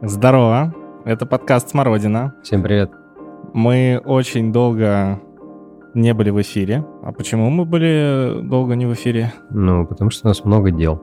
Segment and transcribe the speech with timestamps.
[0.00, 0.72] Здорово,
[1.04, 2.32] это подкаст «Смородина».
[2.44, 2.92] Всем привет.
[3.52, 5.20] Мы очень долго
[5.92, 6.84] не были в эфире.
[7.02, 9.32] А почему мы были долго не в эфире?
[9.50, 11.02] Ну, потому что у нас много дел.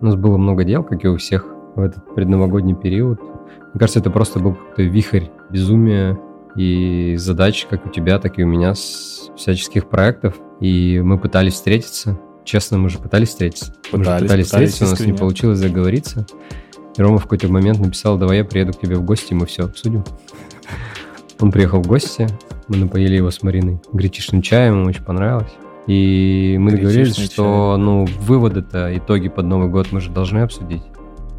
[0.00, 3.20] У нас было много дел, как и у всех в этот предновогодний период.
[3.20, 6.16] Мне кажется, это просто был какой-то вихрь безумия
[6.54, 10.36] и задач, как у тебя, так и у меня, с всяческих проектов.
[10.60, 12.20] И мы пытались встретиться.
[12.44, 13.74] Честно, мы же пытались встретиться.
[13.90, 15.18] Пытались, мы же пытались, пытались встретиться, у нас не искренне.
[15.18, 16.26] получилось заговориться.
[16.96, 19.64] И Рома в какой-то момент написал, давай я приеду к тебе в гости, мы все
[19.64, 20.04] обсудим.
[21.40, 22.28] Он приехал в гости,
[22.68, 25.52] мы напоили его с Мариной гречишным чаем, ему очень понравилось.
[25.86, 30.82] И мы договорились, Гречишный что ну, выводы-то, итоги под Новый год мы же должны обсудить.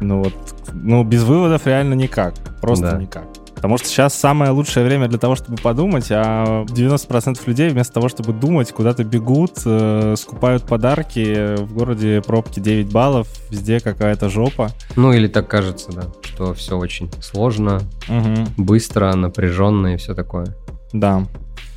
[0.00, 0.34] Ну вот,
[0.74, 2.98] ну без выводов реально никак, просто Да.
[3.00, 3.24] никак.
[3.54, 8.08] Потому что сейчас самое лучшее время для того, чтобы подумать, а 90% людей вместо того,
[8.08, 14.70] чтобы думать, куда-то бегут, э, скупают подарки, в городе пробки 9 баллов, везде какая-то жопа.
[14.96, 18.48] Ну или так кажется, да, что все очень сложно, Мгм.
[18.56, 20.46] быстро, напряженно и все такое.
[20.92, 21.24] Да.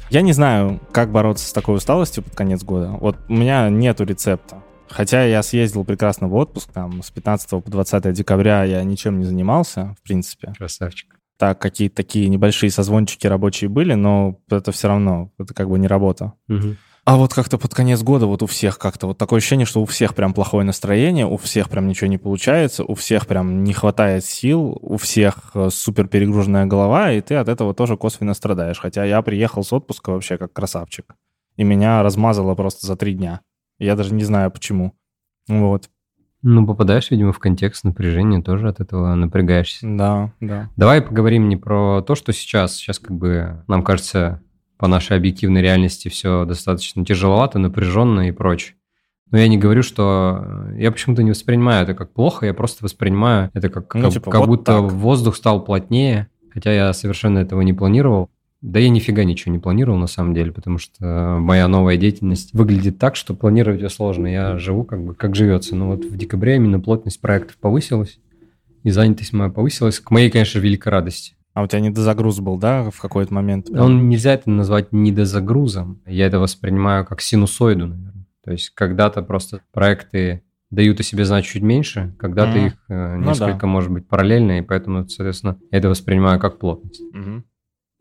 [0.09, 2.91] Я не знаю, как бороться с такой усталостью под конец года.
[2.99, 4.61] Вот у меня нету рецепта.
[4.89, 9.25] Хотя я съездил прекрасно в отпуск, там, с 15 по 20 декабря я ничем не
[9.25, 10.53] занимался, в принципе.
[10.57, 11.16] Красавчик.
[11.38, 15.88] Так, какие-то такие небольшие созвончики рабочие были, но это все равно, это как бы не
[15.88, 16.33] работа.
[17.07, 19.85] А вот как-то под конец года вот у всех как-то вот такое ощущение, что у
[19.85, 24.25] всех прям плохое настроение, у всех прям ничего не получается, у всех прям не хватает
[24.25, 28.80] сил, у всех э, супер перегруженная голова, и ты от этого тоже косвенно страдаешь.
[28.80, 31.15] Хотя я приехал с отпуска вообще как красавчик.
[31.55, 33.39] И меня размазало просто за три дня.
[33.80, 34.91] Я даже не знаю почему.
[35.47, 35.89] Вот.
[36.49, 39.79] Ну, попадаешь, видимо, в контекст напряжения, тоже от этого напрягаешься.
[39.85, 40.69] Да, да.
[40.77, 42.75] Давай поговорим не про то, что сейчас.
[42.77, 44.41] Сейчас как бы, нам кажется,
[44.77, 48.75] по нашей объективной реальности все достаточно тяжеловато, напряженно и прочее.
[49.29, 50.41] Но я не говорю, что...
[50.71, 54.13] э, Я почему-то не воспринимаю это как плохо, я просто воспринимаю это как, Ну, как,
[54.13, 54.89] типа, как вот будто так.
[54.93, 58.29] воздух стал плотнее, хотя я совершенно этого не планировал.
[58.61, 62.98] Да я нифига ничего не планировал на самом деле, потому что моя новая деятельность выглядит
[62.98, 64.27] так, что планировать ее сложно.
[64.27, 65.76] Я живу как бы как живется.
[65.76, 68.20] Но вот в декабре именно плотность проектов повысилась,
[68.83, 71.36] и занятость моя повысилась, к моей, конечно, великой радости.
[71.54, 73.70] А у тебя недозагруз был, да, в какой-то момент?
[73.71, 76.02] Он нельзя это назвать недозагрузом.
[76.05, 78.26] Я это воспринимаю как синусоиду, наверное.
[78.43, 82.67] То есть когда-то просто проекты дают о себе знать чуть меньше, когда-то Мгм.
[82.67, 83.67] их э, Ну несколько, да.
[83.67, 87.02] может быть, параллельно, и поэтому, соответственно, я это воспринимаю как плотность.
[87.14, 87.43] Мгм.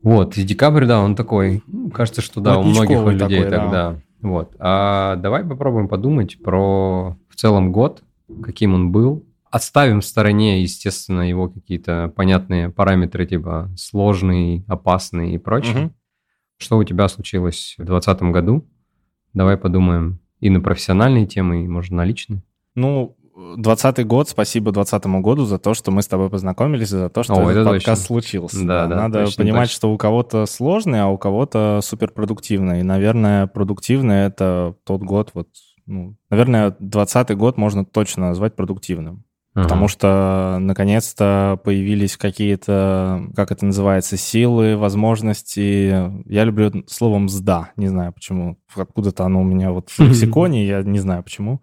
[0.01, 3.51] Вот, и декабрь, да, он такой, ну, кажется, что да, у многих Плотничковый людей такой,
[3.51, 3.63] да.
[3.63, 3.99] тогда.
[4.21, 4.55] Вот.
[4.59, 8.03] А давай попробуем подумать про в целом год,
[8.43, 9.25] каким он был.
[9.49, 15.77] Отставим в стороне, естественно, его какие-то понятные параметры, типа сложный, опасный и прочее.
[15.77, 15.93] Мгм.
[16.57, 18.67] Что у тебя случилось в 2020 году?
[19.33, 22.43] Давай подумаем и на профессиональные темы, и, может, на личные.
[22.75, 23.16] Ну,
[23.57, 27.23] двадцатый год, спасибо двадцатому году за то, что мы с тобой познакомились, и за то,
[27.23, 28.05] что О, этот это подкаст точно.
[28.05, 28.65] случился.
[28.65, 29.75] Да, да, Надо точно, понимать, точно.
[29.75, 32.81] что у кого-то сложный, а у кого-то суперпродуктивный.
[32.81, 35.49] И, наверное, продуктивный— это тот год, вот,
[35.85, 39.23] ну, наверное, двадцатый год можно точно назвать продуктивным.
[39.63, 46.11] Потому что наконец-то появились какие-то, как это называется, силы, возможности.
[46.31, 48.59] Я люблю словом «мзда», не знаю почему.
[48.75, 51.61] Откуда-то оно у меня вот в лексиконе, я не знаю почему.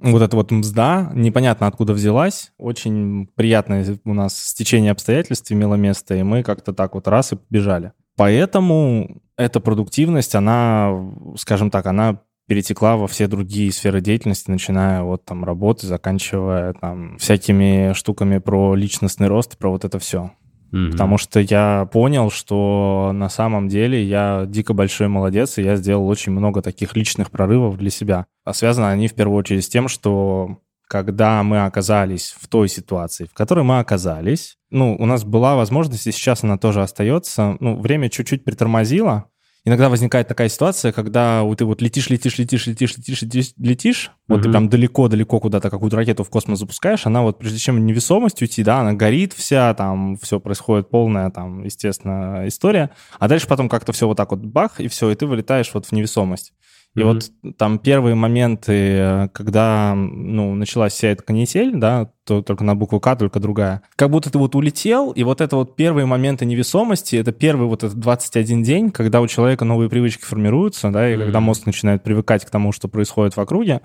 [0.00, 2.52] Вот эта вот мзда, непонятно откуда взялась.
[2.58, 7.36] Очень приятное у нас стечение обстоятельств имело место, и мы как-то так вот раз и
[7.36, 7.92] побежали.
[8.16, 10.92] Поэтому эта продуктивность, она,
[11.36, 17.18] скажем так, она перетекла во все другие сферы деятельности, начиная от там работы, заканчивая там
[17.18, 20.32] всякими штуками про личностный рост, про вот это все.
[20.70, 20.92] Мгм.
[20.92, 26.06] Потому что я понял, что на самом деле я дико большой молодец, и я сделал
[26.06, 28.26] очень много таких личных прорывов для себя.
[28.44, 30.58] А связаны они в первую очередь с тем, что
[30.88, 36.06] когда мы оказались в той ситуации, в которой мы оказались, ну, у нас была возможность,
[36.06, 39.26] и сейчас она тоже остается, ну, время чуть-чуть притормозило,
[39.64, 44.12] Иногда возникает такая ситуация, когда вот ты вот летишь, летишь, летишь, летишь, летишь, летишь, летишь,
[44.28, 48.40] вот ты прям далеко-далеко куда-то какую-то ракету в космос запускаешь, она вот прежде чем невесомость
[48.40, 53.68] уйти, да, она горит вся, там все происходит полная, там, естественно, история, а дальше потом
[53.68, 56.52] как-то все вот так вот бах, и все, и ты вылетаешь вот в невесомость.
[57.00, 62.64] И вот там первые моменты, э, когда, ну, началась вся эта канитель, да, то только
[62.64, 63.82] на букву К, только другая.
[63.96, 67.84] Как будто ты вот улетел, и вот это вот первые моменты невесомости, это первый вот
[67.84, 71.24] этот 21 день, когда у человека новые привычки формируются, да, и Мгм.
[71.24, 73.80] когда мозг начинает привыкать к тому, что происходит в округе,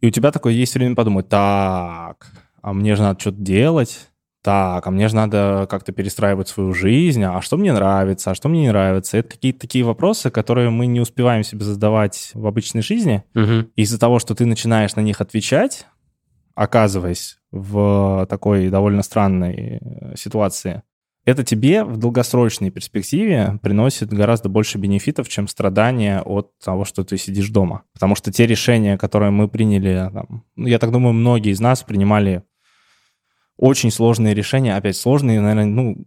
[0.00, 2.30] и у тебя такое есть время подумать, так,
[2.62, 4.09] а мне же надо что-то делать,
[4.42, 8.48] так, а мне же надо как-то перестраивать свою жизнь, а что мне нравится, а что
[8.48, 9.18] мне не нравится.
[9.18, 13.22] Это какие-то такие вопросы, которые мы не успеваем себе задавать в обычной жизни.
[13.76, 15.86] И из-за того, что ты начинаешь на них отвечать,
[16.54, 20.82] оказываясь в такой довольно странной э, ситуации,
[21.26, 27.18] это тебе в долгосрочной перспективе приносит гораздо больше бенефитов, чем страдания от того, что ты
[27.18, 27.82] сидишь дома.
[27.92, 31.82] Потому что те решения, которые мы приняли, там, ну, я так думаю, многие из нас
[31.82, 32.42] принимали
[33.60, 36.06] очень сложные решения, опять сложные, наверное, ну,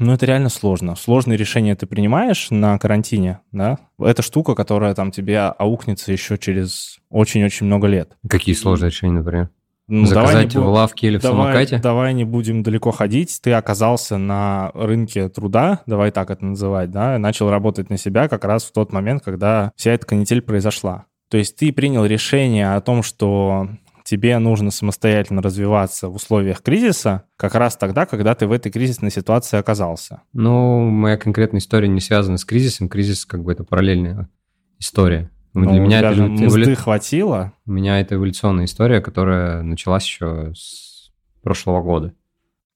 [0.00, 0.96] ну это реально сложно.
[0.96, 3.78] Сложные решения ты принимаешь на карантине, да?
[4.00, 8.16] Это штука, которая там тебе аукнется еще через очень-очень много лет.
[8.28, 9.50] Какие сложные решения, например?
[9.86, 11.78] Ну, Заказать давай в лавке или в давай, самокате?
[11.78, 13.38] Давай не будем далеко ходить.
[13.42, 18.44] Ты оказался на рынке труда, давай так это называть, да, начал работать на себя как
[18.44, 21.06] раз в тот момент, когда вся эта канитель произошла.
[21.30, 23.68] То есть ты принял решение о том, что
[24.08, 29.10] тебе нужно самостоятельно развиваться в условиях кризиса как раз тогда, когда ты в этой кризисной
[29.10, 30.22] ситуации оказался.
[30.32, 32.88] Ну, моя конкретная история не связана с кризисом.
[32.88, 34.30] Кризис как бы это параллельная
[34.78, 35.30] история.
[35.52, 37.52] Ну, для меня это мзды хватило.
[37.66, 41.10] У меня это эволюционная история, которая началась еще с
[41.42, 42.14] прошлого года.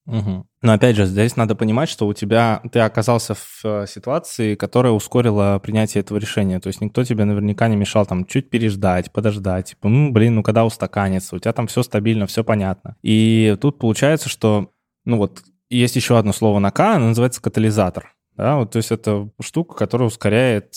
[0.07, 0.47] Угу.
[0.63, 4.93] Но опять же, здесь надо понимать, что у тебя ты оказался в э, ситуации, которая
[4.93, 6.61] ускорила принятие этого решения.
[6.61, 9.71] То есть никто тебе наверняка не мешал там чуть переждать, подождать.
[9.71, 11.35] Типа, ну, блин, ну когда устаканится?
[11.35, 12.97] У тебя там все стабильно, все понятно.
[13.03, 14.71] И тут получается, что,
[15.05, 18.15] ну вот, есть еще одно слово на К, оно называется катализатор.
[18.37, 20.75] Да, вот, то есть это штука, которая ускоряет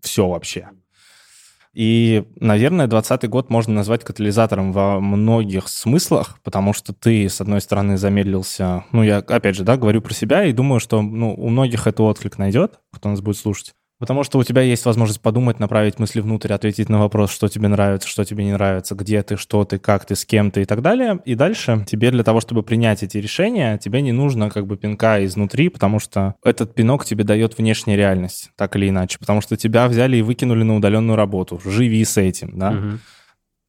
[0.00, 0.70] все вообще.
[1.72, 7.60] И, наверное, 2020 год можно назвать катализатором во многих смыслах, потому что ты, с одной
[7.60, 8.84] стороны, замедлился.
[8.92, 12.02] Ну, я, опять же, да, говорю про себя и думаю, что ну, у многих это
[12.02, 13.74] отклик найдет, кто нас будет слушать.
[14.00, 17.68] Потому что у тебя есть возможность подумать, направить мысли внутрь, ответить на вопрос, что тебе
[17.68, 20.64] нравится, что тебе не нравится, где ты, что ты, как ты, с кем ты и
[20.64, 21.20] так далее.
[21.26, 25.22] И дальше тебе для того, чтобы принять эти решения, тебе не нужно как бы пинка
[25.22, 29.18] изнутри, потому что этот пинок тебе дает внешняя реальность, так или иначе.
[29.18, 31.60] Потому что тебя взяли и выкинули на удаленную работу.
[31.62, 32.70] Живи с этим, да.
[32.70, 32.98] Угу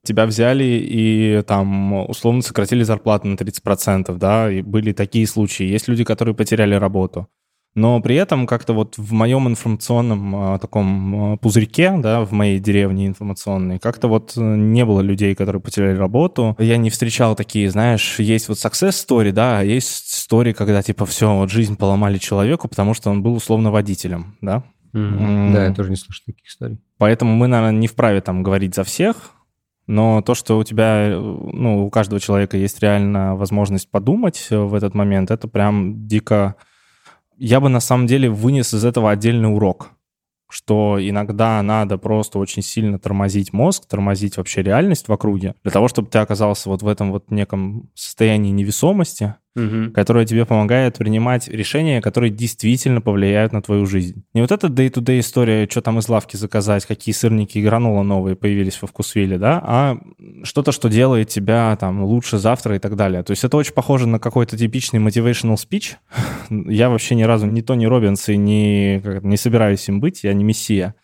[0.04, 5.64] тебя взяли и там условно сократили зарплату на 30%, да, и были такие случаи.
[5.68, 7.28] Есть люди, которые потеряли работу
[7.74, 12.60] но при этом как-то вот в моем информационном а, таком а, пузырьке, да, в моей
[12.60, 16.56] деревне информационной, как-то вот э, не было людей, которые потеряли работу.
[16.60, 21.06] Я не встречал такие, знаешь, есть вот success story, да, а есть истории, когда типа
[21.06, 24.64] все, вот жизнь поломали человеку, потому что он был условно водителем, да.
[24.94, 25.20] Mm-hmm.
[25.20, 25.54] Mm-hmm.
[25.54, 26.78] Да, я тоже не слышу таких историй.
[26.98, 29.32] Поэтому мы, наверное, не вправе там говорить за всех,
[29.88, 34.94] но то, что у тебя, ну, у каждого человека есть реально возможность подумать в этот
[34.94, 36.56] момент, это прям дико
[37.44, 39.90] я бы на самом деле вынес из этого отдельный урок,
[40.48, 45.88] что иногда надо просто очень сильно тормозить мозг, тормозить вообще реальность в округе, для того,
[45.88, 49.92] чтобы ты оказался вот в этом вот неком состоянии невесомости, угу.
[49.92, 54.24] которая тебе помогает принимать решения, которые действительно повлияют на твою жизнь.
[54.34, 58.36] Не вот эта day-to-day история, что там из лавки заказать, какие сырники и гранула новые
[58.36, 59.98] появились во вкусвилле, да, а
[60.44, 63.24] что-то, что делает тебя там лучше завтра и так далее.
[63.24, 65.96] То есть это очень похоже на какой-то типичный motivational speech.
[66.50, 70.44] Я вообще ни разу ни Тони Робинс и не, не собираюсь им быть, я не
[70.44, 70.96] мессия.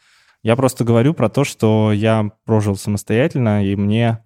[0.44, 4.24] Я просто говорю про то, что я прожил самостоятельно, и мне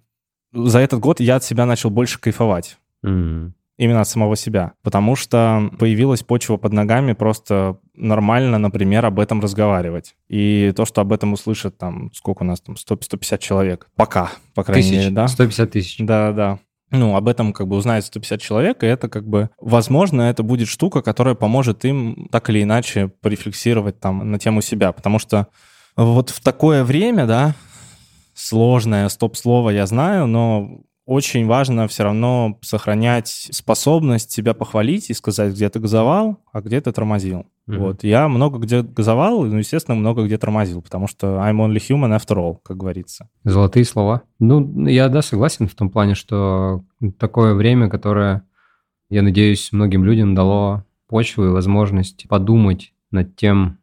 [0.52, 2.78] за этот год я от себя начал больше кайфовать.
[3.04, 9.18] Mm-hmm именно от самого себя, потому что появилась почва под ногами просто нормально, например, об
[9.18, 10.14] этом разговаривать.
[10.28, 14.30] И то, что об этом услышат там, сколько у нас там, 100, 150 человек, пока,
[14.54, 14.96] по крайней тысяч.
[14.96, 15.28] мере, да?
[15.28, 15.96] 150 тысяч.
[15.98, 16.58] Да, да.
[16.90, 20.68] Ну, об этом как бы узнает 150 человек, и это как бы, возможно, это будет
[20.68, 25.46] штука, которая поможет им так или иначе порефлексировать там на тему себя, потому что
[25.96, 27.54] вот в такое время, да,
[28.34, 35.52] сложное стоп-слово я знаю, но очень важно все равно сохранять способность себя похвалить и сказать,
[35.52, 37.46] где ты газовал, а где ты тормозил.
[37.68, 37.78] Mm-hmm.
[37.78, 38.04] Вот.
[38.04, 42.36] Я много где газовал, ну, естественно, много где тормозил, потому что I'm only human after
[42.36, 43.28] all, как говорится.
[43.44, 44.22] Золотые слова.
[44.38, 46.84] Ну, я, да, согласен в том плане, что
[47.18, 48.42] такое время, которое,
[49.10, 53.78] я надеюсь, многим людям дало почву и возможность подумать над тем,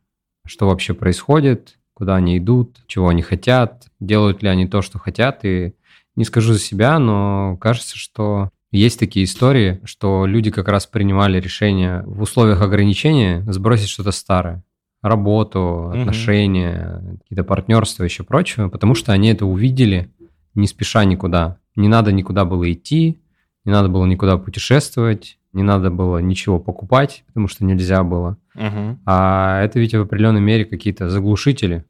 [0.45, 5.43] что вообще происходит, куда они идут, чего они хотят, делают ли они то, что хотят,
[5.43, 5.73] и
[6.19, 11.39] не скажу за себя, но кажется, что есть такие истории, что люди как раз принимали
[11.39, 14.61] решение в условиях ограничения сбросить что-то старое.
[15.01, 20.11] Работу, отношения, mm какие-то партнерства, еще прочего, потому что они это увидели
[20.55, 21.57] не спеша никуда.
[21.77, 23.21] Не надо никуда было идти,
[23.63, 28.37] не надо было никуда путешествовать, не надо было ничего покупать, потому что нельзя было.
[28.57, 31.85] uh А это ведь в определенной мере какие-то заглушители,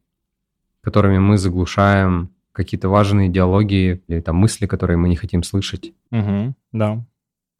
[0.81, 5.93] которыми мы заглушаем какие-то важные идеологии или там мысли, которые мы не хотим слышать.
[6.11, 7.05] Угу, да.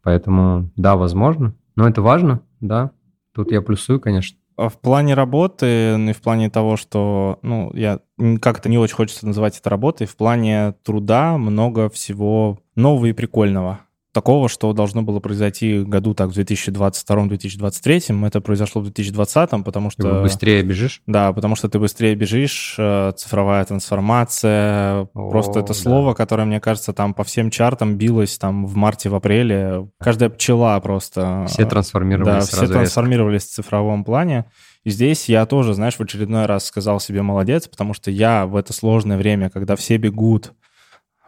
[0.03, 1.53] Поэтому, да, возможно.
[1.75, 2.91] Но это важно, да.
[3.33, 4.37] Тут я плюсую, конечно.
[4.57, 8.01] А в плане работы, ну и в плане того, что, ну, я
[8.41, 13.79] как-то не очень хочется называть это работой, в плане труда много всего нового и прикольного
[14.19, 20.03] такого, что должно было произойти году так в 2022-2023, это произошло в 2020, потому что...
[20.03, 21.01] Ты быстрее бежишь?
[21.07, 25.73] Да, потому что ты быстрее бежишь, э, цифровая трансформация, О, просто это да.
[25.73, 29.87] слово, которое, мне кажется, там по всем чартам билось там в марте, в апреле.
[29.99, 31.45] Каждая пчела просто...
[31.47, 33.51] Все трансформировались Да, все трансформировались резко.
[33.51, 34.45] в цифровом плане.
[34.83, 38.57] И здесь я тоже, знаешь, в очередной раз сказал себе молодец, потому что я в
[38.57, 40.51] это сложное время, когда все бегут,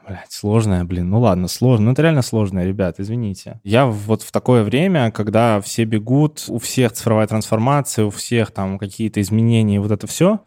[0.08, 1.10] Блять, сложная, блин.
[1.10, 1.86] Ну ладно, сложно.
[1.86, 3.60] Ну это реально сложное, ребят, извините.
[3.64, 8.80] Я вот в такое время, когда все бегут, у всех цифровая трансформация, у всех там
[8.80, 10.44] какие-то изменения, вот это все,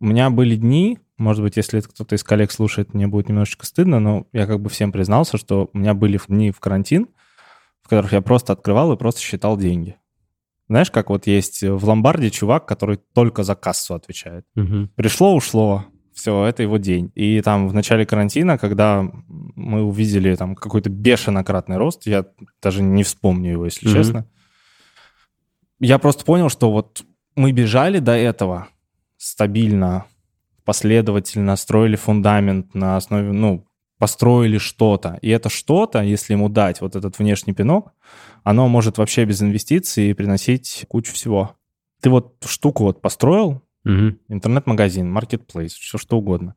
[0.00, 4.00] у меня были дни, может быть, если кто-то из коллег слушает, мне будет немножечко стыдно,
[4.00, 7.08] но я как бы всем признался, что у меня были дни в карантин,
[7.82, 9.96] в которых я просто открывал и просто считал деньги.
[10.68, 14.44] Знаешь, как вот есть в ломбарде чувак, который только за кассу отвечает.
[14.56, 14.88] Угу.
[14.96, 17.10] Пришло, ушло, все, это его день.
[17.14, 22.24] И там в начале карантина, когда мы увидели там какой-то бешенократный рост, я
[22.62, 23.92] даже не вспомню его, если mm-hmm.
[23.92, 24.26] честно,
[25.80, 27.04] я просто понял, что вот
[27.34, 28.68] мы бежали до этого
[29.16, 30.06] стабильно,
[30.64, 33.66] последовательно, строили фундамент на основе, ну,
[33.98, 35.18] построили что-то.
[35.22, 37.92] И это что-то, если ему дать вот этот внешний пинок,
[38.42, 41.56] оно может вообще без инвестиций приносить кучу всего.
[42.00, 44.16] Ты вот штуку вот построил, Угу.
[44.28, 46.54] Интернет-магазин, маркетплейс, все что угодно.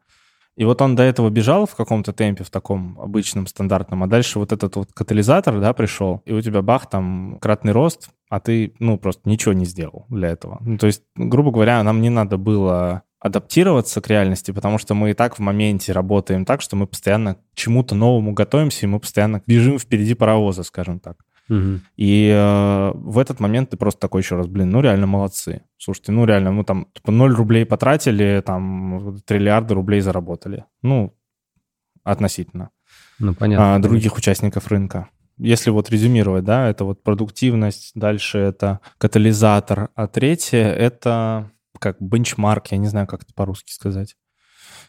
[0.56, 4.40] И вот он до этого бежал в каком-то темпе, в таком обычном, стандартном, а дальше
[4.40, 8.74] вот этот вот катализатор, да, пришел, и у тебя бах, там, кратный рост, а ты,
[8.80, 10.60] ну, просто ничего не сделал для этого.
[10.62, 15.12] Ну, то есть, грубо говоря, нам не надо было адаптироваться к реальности, потому что мы
[15.12, 19.00] и так в моменте работаем так, что мы постоянно к чему-то новому готовимся, и мы
[19.00, 21.18] постоянно бежим впереди паровоза, скажем так.
[21.50, 21.80] Угу.
[21.98, 25.64] И э, в этот момент ты просто такой еще раз, блин, ну реально молодцы.
[25.78, 30.66] Слушайте, ну реально, мы там типа 0 рублей потратили, там триллиарды рублей заработали.
[30.82, 31.16] Ну,
[32.04, 32.72] относительно.
[33.20, 33.76] Ну, понятно.
[33.76, 34.18] А, других понятно.
[34.20, 35.10] участников рынка.
[35.38, 42.68] Если вот резюмировать, да, это вот продуктивность, дальше это катализатор, а третье это как бенчмарк,
[42.68, 44.16] я не знаю, как это по-русски сказать.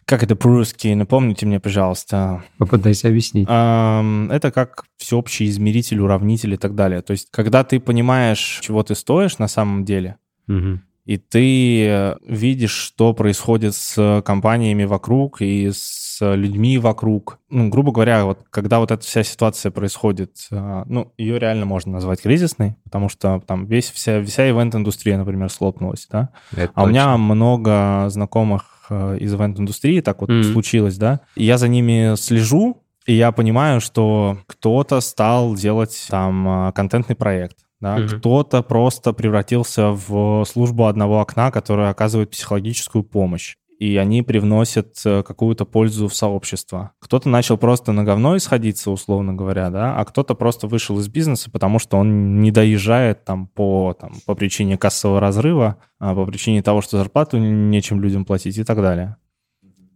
[0.07, 0.95] Как это по-русски?
[0.95, 2.45] Напомните мне, пожалуйста.
[2.59, 3.49] Попытайся объяснить.
[3.49, 7.03] Это как всеобщий измеритель, уравнитель и так далее.
[7.03, 10.79] То есть, когда ты понимаешь, чего ты стоишь на самом деле, угу.
[11.07, 17.41] и ты видишь, что происходит с компаниями вокруг и с людьми вокруг.
[17.51, 21.93] Ну, грубо говоря, вот когда вот эта вся ситуация происходит, а, ну, ее реально можно
[21.93, 26.31] назвать кризисной, потому что там весь, вся, вся ивент-индустрия, например, слопнулась, да?
[26.53, 26.83] Это а точно.
[26.85, 30.53] у меня много знакомых Э, из ивент-индустрии, так вот mm-hmm.
[30.53, 31.21] случилось, да.
[31.35, 37.17] И я за ними слежу, и я понимаю, что кто-то стал делать там э, контентный
[37.17, 38.19] проект, да, mm-hmm.
[38.19, 45.23] кто-то просто превратился в службу одного окна, которая оказывает психологическую помощь и они привносят э,
[45.23, 46.93] какую-то пользу в сообщество.
[46.99, 51.51] Кто-то начал просто на говно исходиться, условно говоря, да, а кто-то просто вышел из бизнеса,
[51.51, 56.63] потому что он не доезжает там по, там, по причине кассового разрыва, а по причине
[56.63, 59.17] того, что зарплату нечем людям платить и так далее.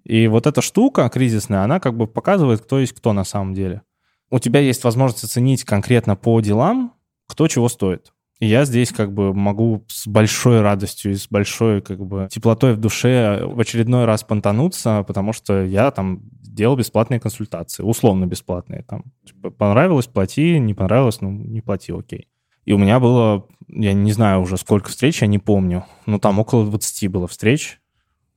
[0.04, 3.82] И вот эта штука кризисная, она как бы показывает, кто есть кто на самом деле.
[4.30, 6.94] У тебя есть возможность оценить конкретно по делам,
[7.26, 8.12] кто чего стоит.
[8.40, 12.78] Я здесь как бы могу с большой радостью и с большой как бы теплотой в
[12.78, 18.82] душе в очередной раз понтануться, потому что я там делал бесплатные консультации, условно бесплатные.
[18.82, 22.28] Там типа, понравилось, плати, не понравилось, ну не плати, окей.
[22.64, 26.38] И у меня было, я не знаю уже сколько встреч, я не помню, но там
[26.38, 27.78] около 20 было встреч.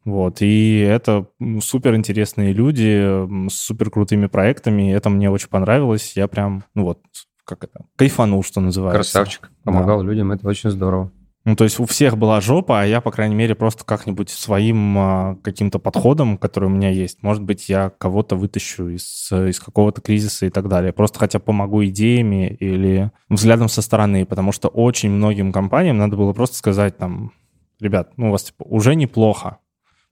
[0.05, 1.27] Вот, и это
[1.61, 6.13] супер интересные люди с супер крутыми проектами, это мне очень понравилось.
[6.17, 6.99] Я прям, ну вот,
[7.45, 8.97] как это, кайфанул, что называется.
[8.97, 10.05] Красавчик, помогал да.
[10.05, 11.11] людям, это очень здорово.
[11.45, 14.97] Ну, то есть у всех была жопа, а я, по крайней мере, просто как-нибудь своим
[14.97, 19.99] а, каким-то подходом, который у меня есть, может быть, я кого-то вытащу из, из какого-то
[19.99, 20.93] кризиса и так далее.
[20.93, 26.31] Просто хотя помогу идеями или взглядом со стороны, потому что очень многим компаниям надо было
[26.31, 27.33] просто сказать там,
[27.81, 29.57] ребят, ну, у вас типа, уже неплохо,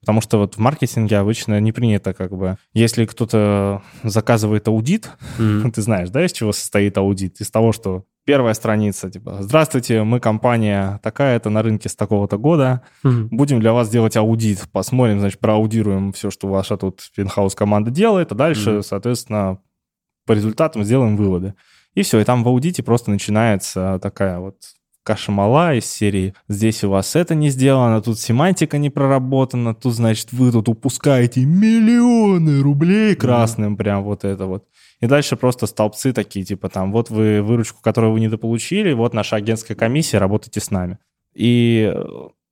[0.02, 2.58] Потому что вот в маркетинге обычно не принято как бы...
[2.74, 5.70] Если кто-то заказывает аудит, mm-hmm.
[5.74, 7.40] ты знаешь, да, из чего состоит аудит?
[7.40, 12.82] Из того, что первая страница, типа, здравствуйте, мы компания такая-то на рынке с такого-то года,
[13.04, 13.28] mm-hmm.
[13.30, 18.32] будем для вас делать аудит, посмотрим, значит, проаудируем все, что ваша тут пинхаус команда делает,
[18.32, 18.82] а дальше, mm-hmm.
[18.82, 19.58] соответственно,
[20.26, 21.54] по результатам сделаем выводы.
[21.94, 24.56] И все, и там в аудите просто начинается такая вот
[25.02, 29.94] каша мала из серии «Здесь у вас это не сделано, тут семантика не проработана, тут,
[29.94, 33.78] значит, вы тут упускаете миллионы рублей красным, mm-hmm.
[33.78, 34.64] прям вот это вот».
[35.00, 39.36] И дальше просто столбцы такие, типа там, вот вы выручку, которую вы недополучили, вот наша
[39.36, 40.98] агентская комиссия, работайте с нами.
[41.34, 41.92] И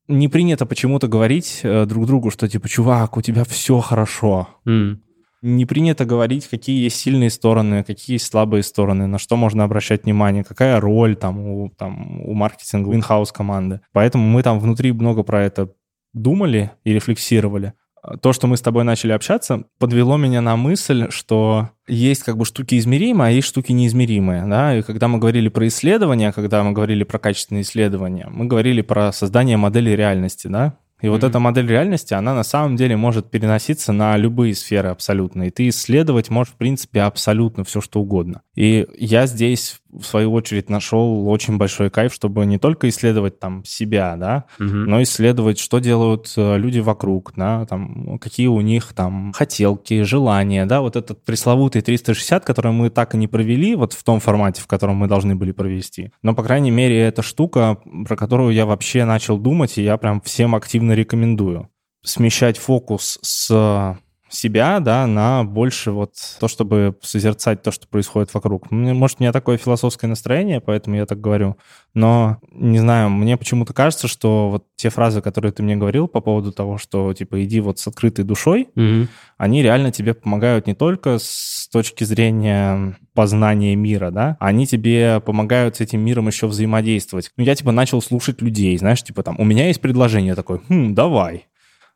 [0.09, 4.49] не принято почему-то говорить э, друг другу, что типа, чувак, у тебя все хорошо.
[4.67, 4.99] Mm.
[5.43, 10.05] Не принято говорить, какие есть сильные стороны, какие есть слабые стороны, на что можно обращать
[10.05, 13.81] внимание, какая роль там у, там, у маркетинга, у инхаус команды.
[13.93, 15.73] Поэтому мы там внутри много про это
[16.13, 17.75] думали и рефлексировали
[18.23, 22.45] то, что мы с тобой начали общаться, подвело меня на мысль, что есть как бы
[22.45, 24.45] штуки измеримые, а есть штуки неизмеримые.
[24.47, 24.79] Да?
[24.79, 29.13] И когда мы говорили про исследования, когда мы говорили про качественные исследования, мы говорили про
[29.13, 30.75] создание модели реальности, да?
[31.01, 31.11] И mm-hmm.
[31.11, 35.45] вот эта модель реальности, она на самом деле может переноситься на любые сферы абсолютно.
[35.45, 38.43] И ты исследовать можешь, в принципе, абсолютно все, что угодно.
[38.55, 43.65] И я здесь, в свою очередь, нашел очень большой кайф, чтобы не только исследовать там
[43.65, 44.85] себя, да, mm-hmm.
[44.87, 50.67] но исследовать, что делают э, люди вокруг, да, там, какие у них там хотелки, желания,
[50.67, 54.63] да, вот этот пресловутый 360, который мы так и не провели вот в том формате,
[54.63, 56.13] в котором мы должны были провести.
[56.23, 60.21] Но, по крайней мере, эта штука, про которую я вообще начал думать, и я прям
[60.21, 61.69] всем активно рекомендую.
[62.03, 63.97] Смещать фокус с
[64.31, 68.71] себя, да, на больше вот то, чтобы созерцать то, что происходит вокруг.
[68.71, 71.57] Может, у меня такое философское настроение, поэтому я так говорю.
[71.95, 76.21] Но, не знаю, мне почему-то кажется, что вот те фразы, которые ты мне говорил по
[76.21, 79.09] поводу того, что, типа, иди вот с открытой душой, mm-hmm.
[79.39, 85.77] они реально тебе помогают не только с точки зрения познания мира, да, они тебе помогают
[85.77, 87.31] с этим миром еще взаимодействовать.
[87.37, 90.95] Ну, я, типа, начал слушать людей, знаешь, типа, там, у меня есть предложение такое, хм,
[90.95, 91.47] давай,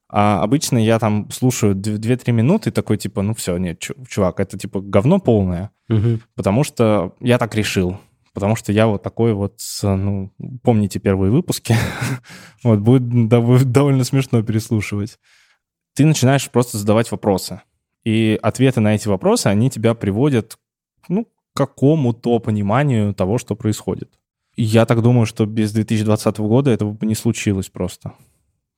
[0.09, 4.81] а обычно я там слушаю 2-3 минуты такой, типа, ну все, нет, чувак, это типа
[4.81, 6.21] говно полное, угу.
[6.35, 7.99] потому что я так решил.
[8.33, 10.33] Потому что я вот такой вот, ну,
[10.65, 11.77] помните первые выпуски,
[12.65, 15.21] вот будет довольно смешно переслушивать.
[15.95, 17.61] Ты начинаешь просто задавать вопросы.
[18.03, 20.59] И ответы на эти вопросы, они тебя приводят,
[21.09, 24.11] ну, к какому-то пониманию того, что происходит.
[24.57, 28.15] Я так думаю, что без 2020 года этого бы не случилось просто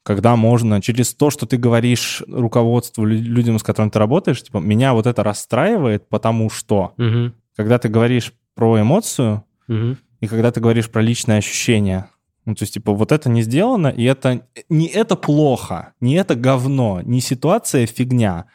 [0.07, 4.95] когда можно через то, что ты говоришь руководству, людям, с которыми ты работаешь, типа, меня
[4.95, 7.33] вот это расстраивает, потому что, угу.
[7.57, 9.97] когда ты говоришь про эмоцию, угу.
[10.21, 12.07] и когда ты говоришь про личное ощущение,
[12.45, 16.37] ну, то есть, типа, вот это не сделано, и это не это плохо, не это
[16.37, 18.47] говно, не ситуация фигня,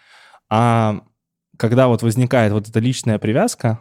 [0.49, 1.01] а
[1.57, 3.79] когда вот возникает вот эта личная привязка,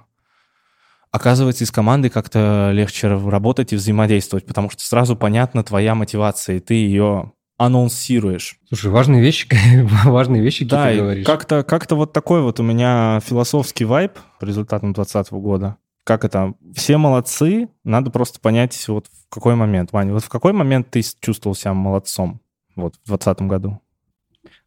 [1.12, 6.60] оказывается, из команды как-то легче работать и взаимодействовать, потому что сразу понятна твоя мотивация, и
[6.60, 8.58] ты ее анонсируешь.
[8.68, 9.46] Слушай, важные вещи,
[10.06, 11.26] важные вещи да, ты говоришь.
[11.26, 15.76] как-то как вот такой вот у меня философский вайб по результатам 2020 года.
[16.04, 16.54] Как это?
[16.74, 19.92] Все молодцы, надо просто понять вот в какой момент.
[19.92, 22.40] Ваня, вот в какой момент ты чувствовал себя молодцом
[22.76, 23.80] вот в 2020 году?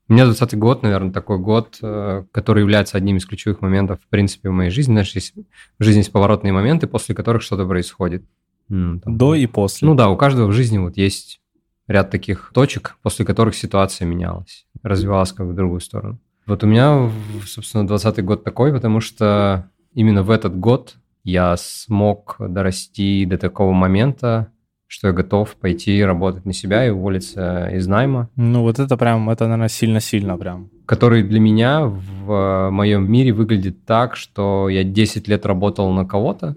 [0.08, 4.08] У меня 20 год, наверное, такой год, э, который является одним из ключевых моментов, в
[4.08, 4.92] принципе, в моей жизни.
[4.92, 5.34] Знаешь, есть,
[5.80, 8.24] в жизни есть поворотные моменты, после которых что-то происходит.
[8.68, 9.88] Там, До и после.
[9.88, 11.42] Ну да, у каждого в жизни вот есть
[11.88, 16.20] ряд таких точек, после которых ситуация менялась, развивалась как в другую сторону.
[16.46, 17.10] Вот у меня,
[17.46, 23.72] собственно, 20 год такой, потому что именно в этот год я смог дорасти до такого
[23.72, 24.48] момента,
[24.88, 28.30] что я готов пойти работать на себя и уволиться из найма.
[28.36, 30.70] Ну вот это прям, это, наверное, сильно-сильно прям.
[30.86, 36.56] Который для меня в моем мире выглядит так, что я 10 лет работал на кого-то,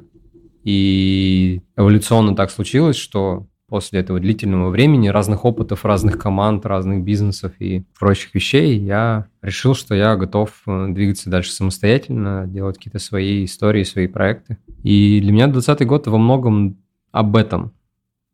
[0.64, 7.52] и эволюционно так случилось, что после этого длительного времени, разных опытов, разных команд, разных бизнесов
[7.59, 13.44] и прочих вещей, я решил, что я готов э, двигаться дальше самостоятельно, делать какие-то свои
[13.44, 14.59] истории, свои проекты.
[14.83, 16.79] И для меня 2020 год во многом
[17.11, 17.72] об этом.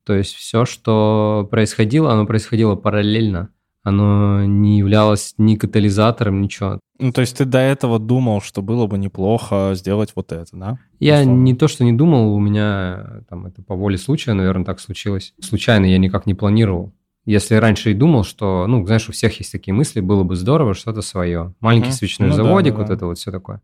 [0.05, 3.52] То есть все, что происходило, оно происходило параллельно
[3.83, 6.79] оно не являлось ни катализатором, ничего.
[6.99, 10.79] Ну, то есть ты до этого думал, что было бы неплохо сделать вот это, да?
[11.01, 11.43] Я Условно.
[11.43, 15.35] не то, что не думал, у меня там это по воле случая, наверное, так случилось.
[15.41, 16.93] Случайно я никак не планировал.
[17.25, 20.75] Если раньше и думал, что, ну, знаешь, у всех есть такие мысли, было бы здорово
[20.75, 21.55] что-то свое.
[21.61, 21.97] Маленький угу.
[21.97, 23.63] свечной ну, заводик, да, да, вот это вот все такое.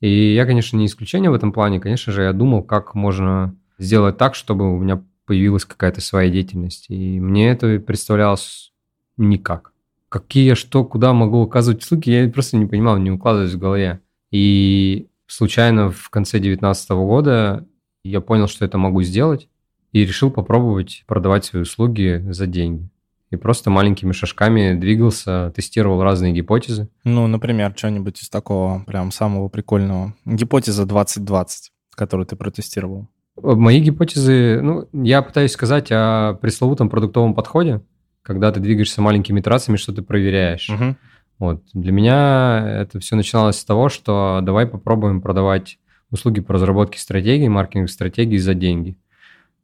[0.00, 1.80] И я, конечно, не исключение в этом плане.
[1.80, 6.86] Конечно же, я думал, как можно сделать так, чтобы у меня появилась какая-то своя деятельность.
[6.88, 8.73] И мне это представлялось
[9.16, 9.72] никак.
[10.08, 14.00] Какие, что, куда могу указывать услуги, я просто не понимал, не укладываюсь в голове.
[14.30, 17.66] И случайно в конце 2019 года
[18.04, 19.48] я понял, что это могу сделать,
[19.92, 22.88] и решил попробовать продавать свои услуги за деньги.
[23.30, 26.88] И просто маленькими шажками двигался, тестировал разные гипотезы.
[27.02, 30.14] Ну, например, что-нибудь из такого прям самого прикольного.
[30.24, 33.08] Гипотеза 2020, которую ты протестировал.
[33.42, 37.80] Мои гипотезы, ну, я пытаюсь сказать о пресловутом продуктовом подходе,
[38.24, 40.68] когда ты двигаешься маленькими итерациями, что ты проверяешь.
[40.70, 40.96] Угу.
[41.38, 41.62] Вот.
[41.74, 45.78] Для меня это все начиналось с того, что давай попробуем продавать
[46.10, 48.96] услуги по разработке стратегий, маркетинг стратегий за деньги.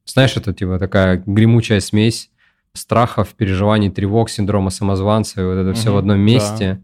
[0.05, 2.31] Знаешь, это типа такая гремучая смесь
[2.73, 6.81] страхов, переживаний, тревог, синдрома самозванца, и вот это угу, все в одном месте.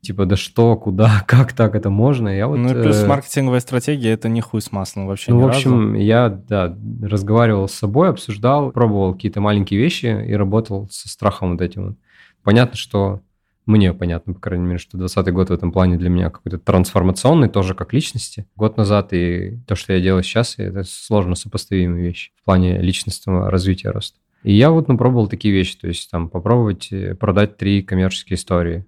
[0.00, 2.28] Типа, да что, куда, как так это можно?
[2.28, 3.06] Я вот, ну и плюс э...
[3.06, 5.32] маркетинговая стратегия это не хуй с маслом вообще.
[5.32, 6.04] Ну, в общем, разу.
[6.04, 11.60] я да, разговаривал с собой, обсуждал, пробовал какие-то маленькие вещи и работал со страхом вот
[11.60, 11.96] этим.
[12.42, 13.20] Понятно, что
[13.66, 17.48] мне понятно, по крайней мере, что 2020 год в этом плане для меня какой-то трансформационный,
[17.48, 18.46] тоже как личности.
[18.54, 23.50] Год назад и то, что я делаю сейчас, это сложно сопоставимые вещи в плане личностного
[23.50, 24.18] развития роста.
[24.44, 28.86] И я вот напробовал такие вещи, то есть там попробовать э, продать три коммерческие истории.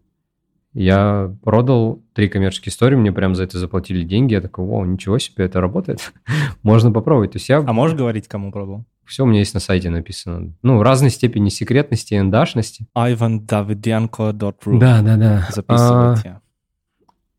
[0.75, 4.35] Я продал три коммерческие истории, мне прям за это заплатили деньги.
[4.35, 6.13] Я такой, вау, ничего себе, это работает.
[6.63, 7.33] Можно попробовать.
[7.33, 7.59] То есть я...
[7.59, 8.85] А можешь говорить, кому продал?
[9.05, 10.53] Все у меня есть на сайте написано.
[10.63, 12.87] Ну, разной степени секретности и эндашности.
[12.95, 15.49] ivandavidenko.ru Да, да, да.
[15.51, 16.29] Записывайте.
[16.29, 16.41] А,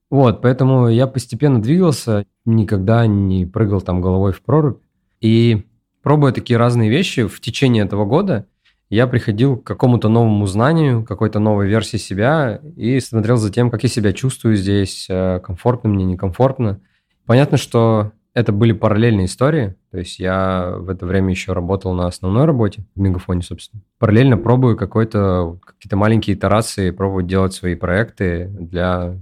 [0.10, 4.80] вот, поэтому я постепенно двигался, никогда не прыгал там головой в прорубь.
[5.22, 5.68] И
[6.02, 8.48] пробуя такие разные вещи в течение этого года,
[8.90, 13.84] я приходил к какому-то новому знанию, какой-то новой версии себя и смотрел за тем, как
[13.84, 16.82] я себя чувствую здесь, э, комфортно мне, некомфортно.
[17.26, 22.08] Понятно, что это были параллельные истории, то есть я в это время еще работал на
[22.08, 23.84] основной работе, в Мегафоне, собственно.
[24.00, 29.16] Параллельно пробую какой-то, какие-то маленькие итерации, пробую делать свои проекты для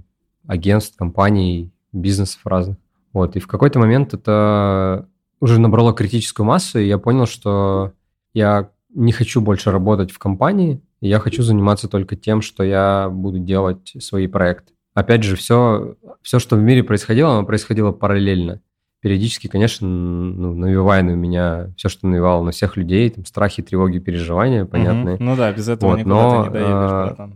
[0.46, 2.76] агентств, компаний, бизнесов разных.
[3.12, 5.08] Вот, и в какой-то момент это
[5.40, 7.92] уже набрало критическую массу, и я понял, что
[8.34, 13.38] я не хочу больше работать в компании, я хочу заниматься только тем, что я буду
[13.38, 14.72] делать свои проекты.
[14.94, 18.60] Опять же, все, все что в мире происходило, оно происходило параллельно
[19.00, 23.98] периодически, конечно, ну, навевая на меня все, что навевало на всех людей, там, страхи, тревоги,
[23.98, 25.16] переживания, понятные.
[25.16, 25.24] Угу.
[25.24, 27.34] Ну да, без этого вот, никуда но, ты не доедешь, а, братан.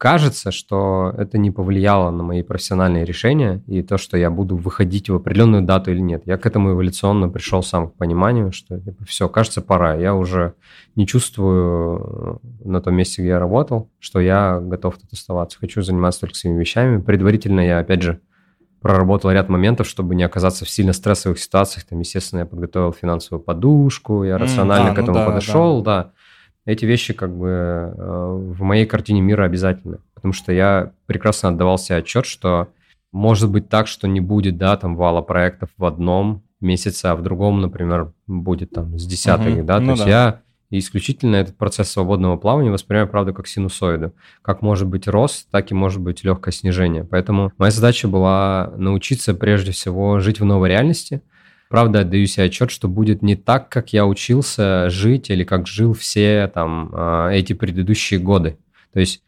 [0.00, 5.10] Кажется, что это не повлияло на мои профессиональные решения и то, что я буду выходить
[5.10, 6.22] в определенную дату или нет.
[6.24, 9.96] Я к этому эволюционно пришел сам к пониманию, что типа, все, кажется, пора.
[9.96, 10.54] Я уже
[10.96, 15.58] не чувствую э, на том месте, где я работал, что я готов тут оставаться.
[15.58, 16.98] Хочу заниматься только своими вещами.
[17.02, 18.20] Предварительно я, опять же,
[18.80, 21.84] проработал ряд моментов, чтобы не оказаться в сильно стрессовых ситуациях.
[21.84, 25.82] Там, естественно, я подготовил финансовую подушку, я рационально mm, а, к этому ну да, подошел,
[25.82, 26.04] да.
[26.04, 26.12] да.
[26.66, 31.78] Эти вещи как бы э, в моей картине мира обязательны, потому что я прекрасно отдавал
[31.78, 32.68] себе отчет, что
[33.12, 37.22] может быть так, что не будет, да, там вала проектов в одном месяце, а в
[37.22, 39.66] другом, например, будет там с десятыми, угу.
[39.66, 40.10] да, то ну есть да.
[40.10, 44.14] я и исключительно этот процесс свободного плавания воспринимаю, правда, как синусоиду.
[44.40, 47.04] Как может быть рост, так и может быть легкое снижение.
[47.04, 51.22] Поэтому моя задача была научиться прежде всего жить в новой реальности.
[51.70, 55.94] Правда, отдаю себе отчет, что будет не так, как я учился жить или как жил
[55.94, 58.58] все там а, эти предыдущие годы.
[58.92, 59.22] То есть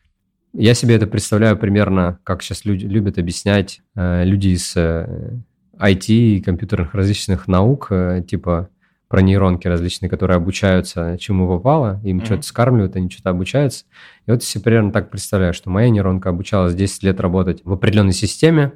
[0.53, 5.31] я себе это представляю примерно, как сейчас люди любят объяснять э, люди из IT
[5.79, 8.69] э, и компьютерных различных наук, э, типа
[9.07, 12.25] про нейронки различные, которые обучаются чему попало, им mm-hmm.
[12.25, 13.85] что-то скармливают, они что-то обучаются.
[14.27, 18.15] И вот я примерно так представляю, что моя нейронка обучалась 10 лет работать в определенной
[18.15, 18.73] системе,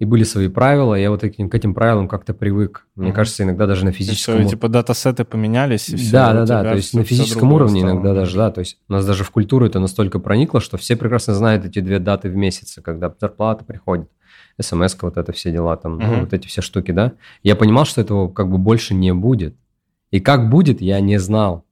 [0.00, 2.86] и были свои правила, я вот этим, к этим правилам как-то привык.
[2.96, 3.12] Мне mm-hmm.
[3.12, 4.50] кажется, иногда даже на физическом уровне.
[4.50, 6.10] Типа датасеты поменялись, и все.
[6.10, 6.70] Да, да, да.
[6.70, 7.92] То есть на физическом уровне стало.
[7.92, 8.50] иногда даже, да.
[8.50, 11.80] То есть у нас даже в культуру это настолько проникло, что все прекрасно знают эти
[11.80, 14.08] две даты в месяц, когда зарплата приходит,
[14.58, 16.06] смс вот это все дела, там, mm-hmm.
[16.06, 17.12] ну, вот эти все штуки, да.
[17.42, 19.54] Я понимал, что этого как бы больше не будет.
[20.10, 21.66] И как будет, я не знал.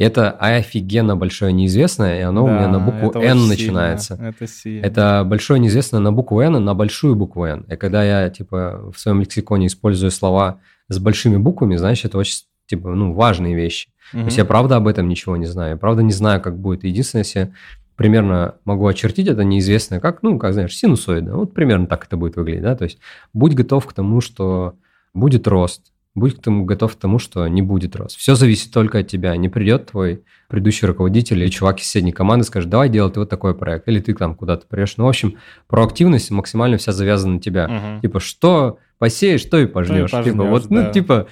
[0.00, 4.14] Это офигенно большое неизвестное, и оно да, у меня на букву N начинается.
[4.14, 4.86] Это, сильно.
[4.86, 7.66] это большое неизвестное на букву N, на большую букву N.
[7.68, 12.44] И когда я, типа, в своем лексиконе использую слова с большими буквами, значит, это очень,
[12.66, 13.90] типа, ну, важные вещи.
[14.14, 14.20] Угу.
[14.22, 15.72] То есть я правда об этом ничего не знаю.
[15.72, 16.84] Я правда не знаю, как будет.
[16.84, 17.52] Единственное, если
[17.96, 21.36] примерно могу очертить это неизвестное, как, ну, как знаешь, синусоида.
[21.36, 22.74] Вот примерно так это будет выглядеть, да.
[22.74, 22.98] То есть
[23.34, 24.76] будь готов к тому, что
[25.12, 28.16] будет рост, будь к тому готов к тому, что не будет рост.
[28.16, 29.36] Все зависит только от тебя.
[29.36, 33.54] Не придет твой предыдущий руководитель или чувак из соседней команды скажет, давай делать вот такой
[33.54, 34.96] проект, или ты там куда-то придешь.
[34.96, 37.64] Ну, в общем, проактивность максимально вся завязана на тебя.
[37.64, 38.02] Угу.
[38.02, 40.10] Типа, что посеешь, то и пожнешь.
[40.10, 40.86] То и типа, вот, ну, да.
[40.86, 41.26] ну, типа,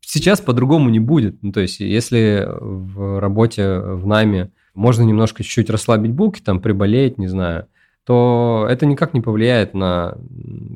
[0.00, 1.42] сейчас по-другому не будет.
[1.42, 7.18] Ну, то есть, если в работе в найме можно немножко чуть-чуть расслабить булки, там, приболеть,
[7.18, 7.66] не знаю,
[8.10, 10.18] то это никак не повлияет на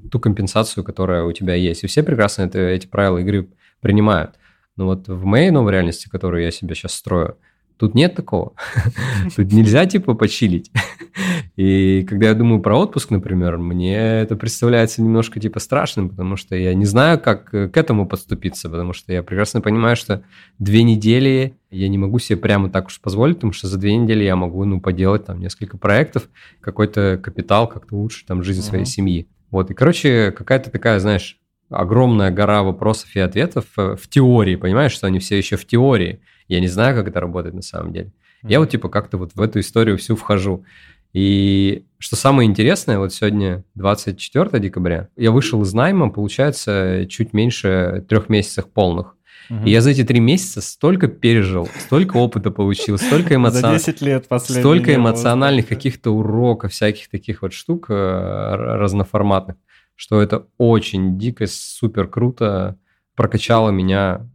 [0.08, 1.82] ту компенсацию, которая у тебя есть.
[1.82, 3.48] И все прекрасно это, эти правила игры
[3.80, 4.36] принимают.
[4.76, 7.36] Но вот в моей новой реальности, которую я себе сейчас строю,
[7.76, 8.52] Тут нет такого.
[9.36, 10.70] Тут нельзя, типа, почилить.
[11.56, 16.54] И когда я думаю про отпуск, например, мне это представляется немножко, типа, страшным, потому что
[16.54, 20.22] я не знаю, как к этому подступиться, потому что я прекрасно понимаю, что
[20.60, 24.24] две недели я не могу себе прямо так уж позволить, потому что за две недели
[24.24, 26.28] я могу, ну, поделать там несколько проектов,
[26.60, 29.28] какой-то капитал, как-то лучше там жизнь своей семьи.
[29.50, 31.38] Вот, и, короче, какая-то такая, знаешь,
[31.70, 36.20] огромная гора вопросов и ответов э, в теории, понимаешь, что они все еще в теории.
[36.48, 38.06] Я не знаю, как это работает на самом деле.
[38.06, 38.50] Mm-hmm.
[38.50, 40.64] Я вот типа как-то вот в эту историю всю вхожу.
[41.12, 48.04] И что самое интересное, вот сегодня 24 декабря, я вышел из найма, получается, чуть меньше
[48.08, 49.16] трех месяцев полных.
[49.50, 49.64] Угу.
[49.64, 53.80] И я за эти три месяца столько пережил, столько опыта получил, столько эмоциональных...
[53.80, 59.56] За 10 лет Столько эмоциональных каких-то уроков, всяких таких вот штук э, разноформатных,
[59.94, 62.76] что это очень дико, супер круто
[63.16, 64.26] прокачало меня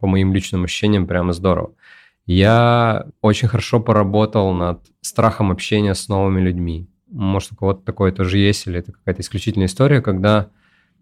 [0.00, 1.72] по моим личным ощущениям прямо здорово.
[2.26, 6.88] Я очень хорошо поработал над страхом общения с новыми людьми.
[7.10, 10.48] Может, у кого-то такое тоже есть, или это какая-то исключительная история, когда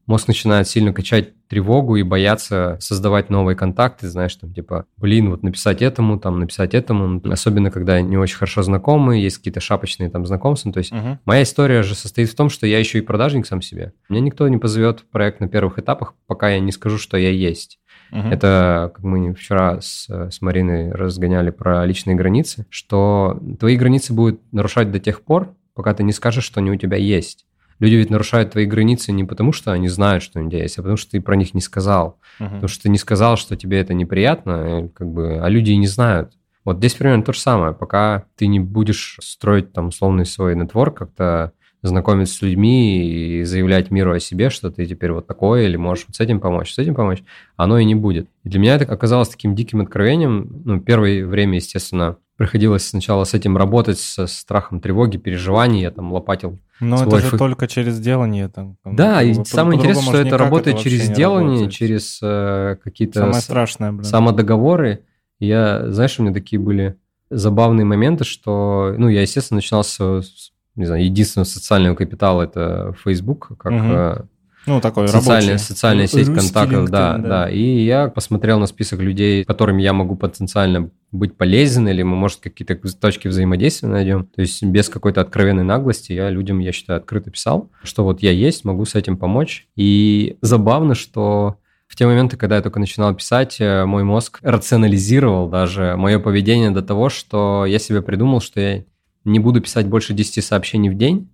[0.07, 5.43] мозг начинает сильно качать тревогу и бояться создавать новые контакты, знаешь, там типа, блин, вот
[5.43, 10.27] написать этому, там написать этому, особенно когда не очень хорошо знакомы, есть какие-то шапочные там
[10.27, 10.73] знакомства.
[10.73, 11.19] То есть uh-huh.
[11.25, 13.93] моя история же состоит в том, что я еще и продажник сам себе.
[14.09, 17.31] Меня никто не позовет в проект на первых этапах, пока я не скажу, что я
[17.31, 17.79] есть.
[18.13, 18.31] Uh-huh.
[18.31, 24.41] Это, как мы вчера с, с Мариной разгоняли про личные границы, что твои границы будут
[24.53, 27.47] нарушать до тех пор, пока ты не скажешь, что они у тебя есть.
[27.83, 30.83] Люди ведь нарушают твои границы не потому, что они знают, что у тебя есть, а
[30.83, 32.21] потому что ты про них не сказал.
[32.39, 32.47] Uh-huh.
[32.47, 35.89] Потому что ты не сказал, что тебе это неприятно, как бы, а люди и не
[35.89, 36.33] знают.
[36.65, 37.73] Вот здесь примерно то же самое.
[37.73, 43.91] Пока ты не будешь строить там условный свой нетворк, как-то знакомиться с людьми и заявлять
[43.91, 46.79] миру о себе, что ты теперь вот такой, или можешь вот с этим помочь, с
[46.79, 47.23] этим помочь,
[47.57, 48.29] оно и не будет.
[48.45, 50.63] И для меня это оказалось таким диким откровением.
[50.65, 56.13] Ну, первое время, естественно, приходилось сначала с этим работать, со страхом тревоги, переживаний, я там
[56.13, 56.59] лопатил.
[56.81, 57.39] Но это же ф...
[57.39, 58.49] только через делание.
[58.49, 61.73] Там, да, и самое интересное, что это работает это через делание, работает.
[61.73, 64.05] через э, какие-то Самое страшное, блин.
[64.05, 65.05] самодоговоры.
[65.39, 66.97] Я, знаешь, у меня такие были
[67.31, 73.57] забавные моменты, что, ну, я, естественно, начинал с, не знаю, единственного социального капитала это Facebook,
[73.59, 74.29] как угу.
[74.65, 75.65] Ну, такой социальная, рабочий.
[75.65, 77.51] социальная сеть Русский контактов, LinkedIn, да, да, да.
[77.51, 82.41] И я посмотрел на список людей, которым я могу потенциально быть полезен, или мы, может,
[82.41, 84.25] какие-то точки взаимодействия найдем.
[84.27, 88.31] То есть без какой-то откровенной наглости я людям, я считаю, открыто писал, что вот я
[88.31, 89.67] есть, могу с этим помочь.
[89.75, 91.57] И забавно, что
[91.89, 96.71] в те моменты, когда я только начинал писать, э, мой мозг рационализировал даже мое поведение
[96.71, 98.85] до того, что я себе придумал, что я
[99.25, 101.29] не буду писать больше 10 сообщений в день,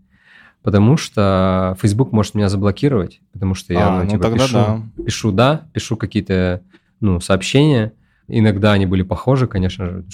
[0.62, 4.82] потому что Facebook может меня заблокировать, потому что я а, ну, типа, тогда пишу, да.
[5.04, 6.62] пишу да, пишу какие-то
[7.00, 7.92] ну, сообщения.
[8.26, 10.04] Иногда они были похожи, конечно же.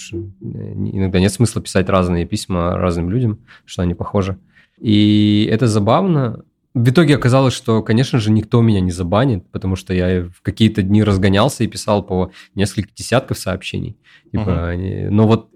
[0.41, 4.39] Иногда нет смысла писать разные письма разным людям, что они похожи.
[4.79, 6.45] И это забавно.
[6.75, 10.83] В итоге оказалось, что, конечно же, никто меня не забанит, потому что я в какие-то
[10.83, 13.97] дни разгонялся и писал по несколько десятков сообщений.
[14.33, 15.11] Типа, uh-huh.
[15.11, 15.51] Но вот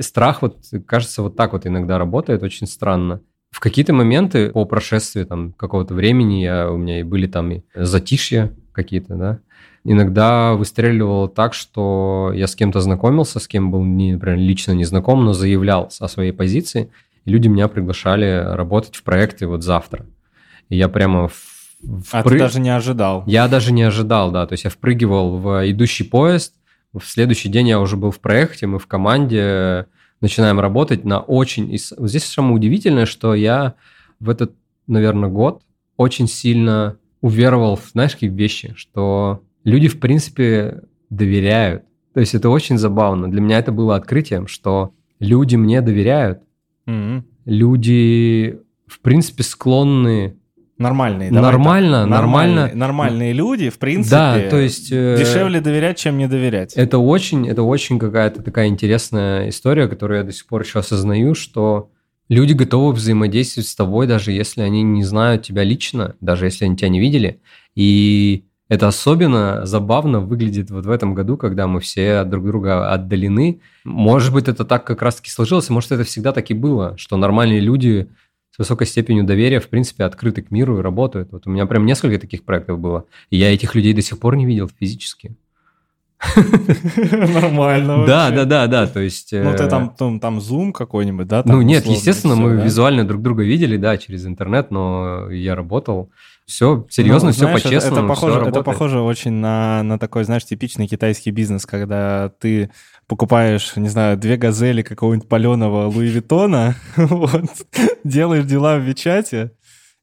[0.00, 3.20] страх, вот кажется, вот так вот иногда работает, очень странно.
[3.50, 7.62] В какие-то моменты по прошествии там какого-то времени я, у меня и были там и
[7.74, 9.38] затишья какие-то, да,
[9.84, 14.84] иногда выстреливало так, что я с кем-то знакомился, с кем был, не, например, лично не
[14.84, 16.90] знаком, но заявлял о своей позиции,
[17.24, 20.06] и люди меня приглашали работать в проекты вот завтра.
[20.68, 21.54] И я прямо в
[22.02, 22.18] Впры...
[22.18, 23.24] А ты даже не ожидал?
[23.26, 24.46] Я даже не ожидал, да.
[24.46, 26.54] То есть я впрыгивал в идущий поезд,
[26.98, 29.86] в следующий день я уже был в проекте, мы в команде
[30.20, 31.72] начинаем работать на очень...
[31.72, 33.74] И здесь самое удивительное, что я
[34.20, 34.54] в этот,
[34.86, 35.62] наверное, год
[35.96, 41.84] очень сильно уверовал в, знаешь, какие вещи, что люди, в принципе, доверяют.
[42.12, 43.30] То есть это очень забавно.
[43.30, 46.40] Для меня это было открытием, что люди мне доверяют.
[46.86, 47.22] Mm-hmm.
[47.46, 50.36] Люди, в принципе, склонны
[50.76, 51.30] Нормальные.
[51.30, 52.10] Нормально, так.
[52.10, 52.66] нормально.
[52.66, 56.74] Нормальные, нормальные люди, в принципе, да, то есть, э, дешевле доверять, чем не доверять.
[56.74, 61.34] Это очень, это очень какая-то такая интересная история, которую я до сих пор еще осознаю,
[61.36, 61.90] что
[62.28, 66.76] люди готовы взаимодействовать с тобой, даже если они не знают тебя лично, даже если они
[66.76, 67.40] тебя не видели.
[67.76, 73.60] И это особенно забавно выглядит вот в этом году, когда мы все друг друга отдалены.
[73.84, 77.60] Может быть, это так как раз-таки сложилось, может, это всегда так и было, что нормальные
[77.60, 78.08] люди
[78.54, 81.32] с высокой степенью доверия, в принципе, открыты к миру и работают.
[81.32, 84.36] Вот у меня прям несколько таких проектов было, и я этих людей до сих пор
[84.36, 85.34] не видел физически.
[87.34, 88.04] Нормально.
[88.06, 89.32] Да, да, да, да, то есть...
[89.32, 91.42] Ну, ты э, там, там, там Zoom какой-нибудь, да?
[91.44, 96.10] Ну, нет, естественно, мы визуально друг друга видели, да, через интернет, но я работал.
[96.46, 97.96] Все серьезно, ну, все по-честному.
[97.96, 102.70] Это, похоже, это похоже очень на, на такой, знаешь, типичный китайский бизнес, когда ты
[103.06, 107.50] покупаешь, не знаю, две газели какого-нибудь паленого Луи Виттона, вот,
[108.04, 109.52] делаешь дела в Вичате,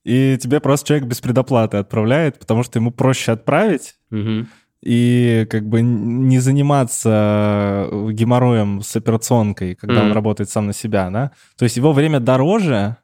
[0.04, 4.47] и тебе просто человек без предоплаты отправляет, потому что ему проще отправить, угу.
[4.82, 11.32] и как бы не заниматься геморроем с операционкой, когда он работает сам на себя, да.
[11.56, 12.97] То есть его время дороже,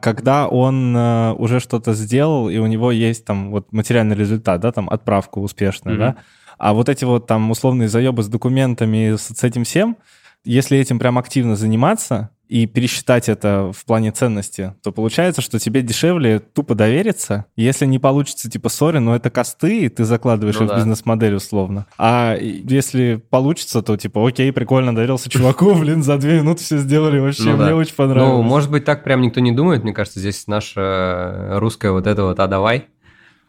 [0.00, 4.72] когда он э, уже что-то сделал, и у него есть там вот материальный результат, да,
[4.72, 5.98] там отправка успешная, mm-hmm.
[5.98, 6.16] да,
[6.58, 9.96] а вот эти вот там условные заебы с документами, с, с этим всем,
[10.44, 15.82] если этим прям активно заниматься, и пересчитать это в плане ценности, то получается, что тебе
[15.82, 17.46] дешевле тупо довериться.
[17.56, 20.74] Если не получится, типа, сори, но это косты, и ты закладываешь ну, их да.
[20.74, 21.86] в бизнес-модель условно.
[21.98, 27.18] А если получится, то типа, окей, прикольно, доверился чуваку, блин, за две минуты все сделали,
[27.18, 27.76] вообще ну, мне да.
[27.76, 28.32] очень понравилось.
[28.32, 32.24] Ну, может быть, так прям никто не думает, мне кажется, здесь наша русская вот это
[32.24, 32.86] вот «а давай».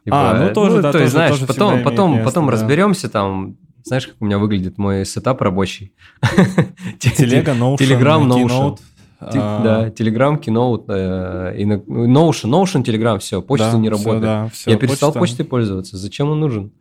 [0.05, 2.53] Типа, а, ну тоже, ну, да, то есть, знаешь, тоже потом, потом, место, потом да.
[2.53, 3.57] разберемся там,
[3.87, 5.93] знаешь, как у меня выглядит мой сетап рабочий?
[6.99, 8.79] Телега, Notion, Telegram, Notion.
[9.19, 9.63] А.
[9.63, 14.51] Да, Telegram, Keynote, э, Notion, Notion, Telegram, все, почта не работает.
[14.65, 15.97] Я перестал почтой пользоваться.
[15.97, 16.71] Зачем он нужен?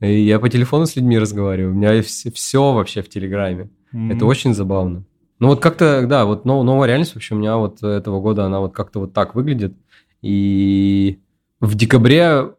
[0.00, 1.72] Я по телефону с людьми разговариваю.
[1.72, 3.70] У меня все, вообще в Телеграме.
[3.92, 5.04] Это очень забавно.
[5.40, 8.74] Ну вот как-то, да, вот новая реальность вообще у меня вот этого года, она вот
[8.74, 9.74] как-то вот так выглядит.
[10.20, 11.20] И
[11.60, 12.50] в декабре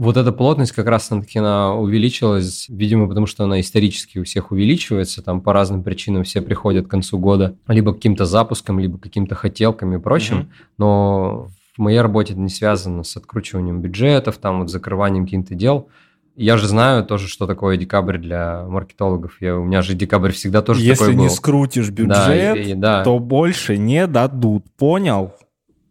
[0.00, 4.50] вот эта плотность как раз таки она увеличилась, видимо, потому что она исторически у всех
[4.50, 9.34] увеличивается, там по разным причинам все приходят к концу года, либо каким-то запуском, либо каким-то
[9.34, 10.46] хотелками и прочим, угу.
[10.78, 15.88] но в моей работе это не связано с откручиванием бюджетов, там вот закрыванием каких-то дел.
[16.34, 19.36] Я же знаю тоже, что такое декабрь для маркетологов.
[19.40, 21.24] Я, у меня же декабрь всегда тоже Если такой был.
[21.24, 23.04] Если не скрутишь бюджет, да, и, да.
[23.04, 24.64] то больше не дадут.
[24.78, 25.34] Понял?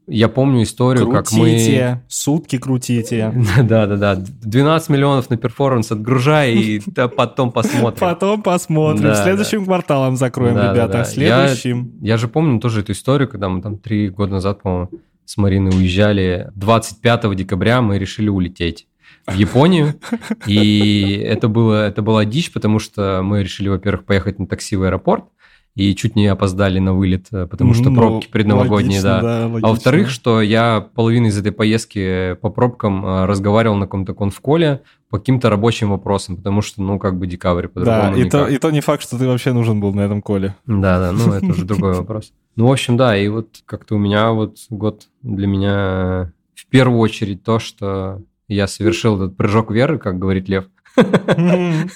[0.10, 2.04] Я помню историю, крутите, как мы...
[2.08, 3.32] сутки крутите.
[3.64, 6.82] Да-да-да, 12 миллионов на перформанс отгружай, и
[7.16, 8.00] потом посмотрим.
[8.00, 9.16] Потом посмотрим.
[9.16, 11.06] Следующим кварталом закроем, ребята.
[11.06, 11.94] Следующим.
[12.02, 14.90] Я же помню тоже эту историю, когда мы там три года назад, по-моему,
[15.26, 16.50] с Мариной уезжали.
[16.56, 18.88] 25 декабря мы решили улететь
[19.28, 19.94] в Японию,
[20.48, 24.84] и это, было, это была дичь, потому что мы решили, во-первых, поехать на такси в
[24.84, 25.26] аэропорт,
[25.76, 29.22] и чуть не опоздали на вылет, э, потому что ну, пробки предновогодние, да.
[29.22, 34.14] да а во-вторых, что я половину из этой поездки по пробкам э, разговаривал на каком-то
[34.14, 38.48] конфколе по каким-то рабочим вопросам, потому что, ну, как бы декабрь по-другому Да, и то,
[38.48, 40.56] и то не факт, что ты вообще нужен был на этом коле.
[40.68, 42.32] Да-да, ну, это уже другой вопрос.
[42.56, 47.00] Ну, в общем, да, и вот как-то у меня вот год для меня в первую
[47.00, 50.66] очередь то, что я совершил этот прыжок веры, как говорит Лев.
[50.98, 51.88] Leap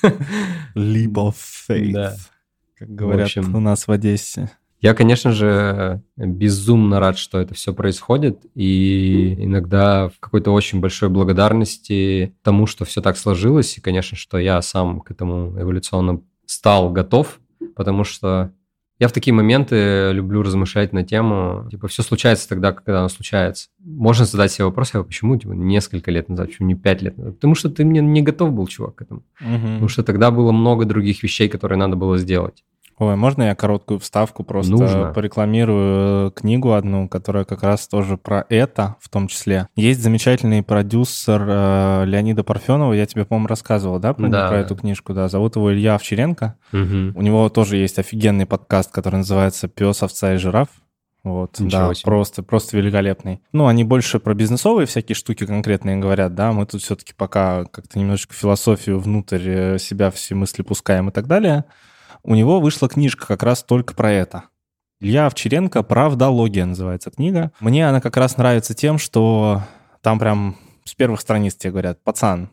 [0.75, 1.35] of
[1.69, 1.91] faith.
[1.91, 2.15] Да
[2.85, 4.49] как говорят в общем, у нас в Одессе.
[4.81, 11.07] Я, конечно же, безумно рад, что это все происходит, и иногда в какой-то очень большой
[11.07, 16.91] благодарности тому, что все так сложилось, и, конечно, что я сам к этому эволюционно стал
[16.91, 17.39] готов,
[17.77, 18.51] потому что
[18.99, 23.69] я в такие моменты люблю размышлять на тему, типа, все случается тогда, когда оно случается.
[23.79, 27.35] Можно задать себе вопрос, а почему типа, несколько лет назад, почему не пять лет назад?
[27.35, 29.23] Потому что ты мне не готов был, чувак, к этому.
[29.39, 29.61] Угу.
[29.61, 32.63] Потому что тогда было много других вещей, которые надо было сделать.
[32.99, 35.13] Ой, можно я короткую вставку просто Нужно.
[35.13, 39.67] порекламирую книгу одну, которая как раз тоже про это в том числе.
[39.75, 44.47] Есть замечательный продюсер э, Леонида Парфенова, я тебе, по-моему, рассказывал, да, про, да.
[44.47, 45.27] про эту книжку, да.
[45.27, 46.55] Зовут его Илья Овчаренко.
[46.71, 47.13] Угу.
[47.15, 50.69] У него тоже есть офигенный подкаст, который называется «Пес, овца и жираф».
[51.23, 52.03] Вот, Ничего да, себе.
[52.03, 53.41] просто, просто великолепный.
[53.53, 57.97] Ну, они больше про бизнесовые всякие штуки конкретные говорят, да, мы тут все-таки пока как-то
[57.97, 61.63] немножечко философию внутрь э, себя все мысли пускаем и так далее
[62.23, 64.45] у него вышла книжка как раз только про это.
[64.99, 67.51] Илья Овчаренко «Правдология» называется книга.
[67.59, 69.61] Мне она как раз нравится тем, что
[70.01, 70.55] там прям
[70.85, 72.49] с первых страниц тебе говорят, пацан,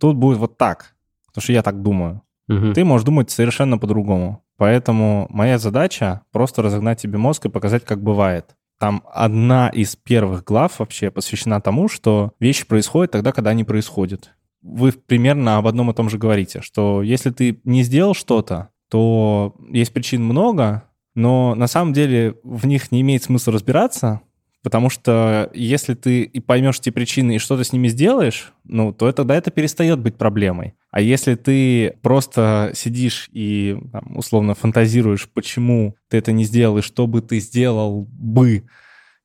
[0.00, 2.22] тут будет вот так, потому что я так думаю.
[2.48, 2.72] Угу.
[2.72, 4.42] Ты можешь думать совершенно по-другому.
[4.56, 8.56] Поэтому моя задача просто разогнать тебе мозг и показать, как бывает.
[8.78, 14.30] Там одна из первых глав вообще посвящена тому, что вещи происходят тогда, когда они происходят.
[14.62, 19.56] Вы примерно об одном и том же говорите, что если ты не сделал что-то, то
[19.70, 24.20] есть причин много, но на самом деле в них не имеет смысла разбираться,
[24.62, 29.10] потому что если ты и поймешь эти причины и что-то с ними сделаешь, ну, то
[29.12, 30.74] тогда это перестает быть проблемой.
[30.90, 36.82] А если ты просто сидишь и там, условно фантазируешь, почему ты это не сделал и
[36.82, 38.64] что бы ты сделал бы,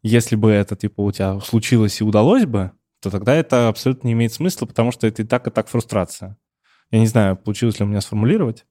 [0.04, 2.71] если бы это типа у тебя случилось и удалось бы,
[3.02, 6.38] то тогда это абсолютно не имеет смысла, потому что это и так, и так фрустрация.
[6.91, 8.65] Я не знаю, получилось ли у меня сформулировать.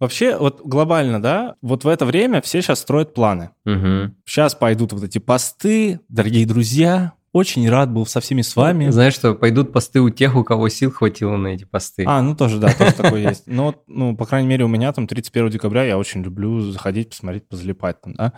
[0.00, 3.50] Вообще, вот глобально, да, вот в это время все сейчас строят планы.
[3.66, 4.14] Угу.
[4.24, 8.88] Сейчас пойдут вот эти посты, дорогие друзья, очень рад был со всеми с вами.
[8.90, 12.04] Знаешь что, пойдут посты у тех, у кого сил хватило на эти посты.
[12.06, 13.46] А, ну тоже, да, тоже такое есть.
[13.46, 17.46] Но, ну, по крайней мере, у меня там 31 декабря я очень люблю заходить, посмотреть,
[17.46, 18.32] позалипать там, да.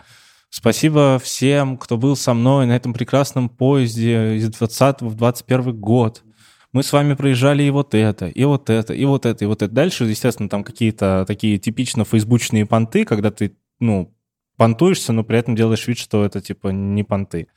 [0.49, 6.21] Спасибо всем, кто был со мной на этом прекрасном поезде из 20 в 21 год
[6.73, 9.61] мы с вами проезжали и вот это, и вот это, и вот это, и вот
[9.61, 9.73] это.
[9.73, 14.13] Дальше, естественно, там какие-то такие типично фейсбучные понты, когда ты, ну,
[14.57, 17.47] понтуешься, но при этом делаешь вид, что это, типа, не понты.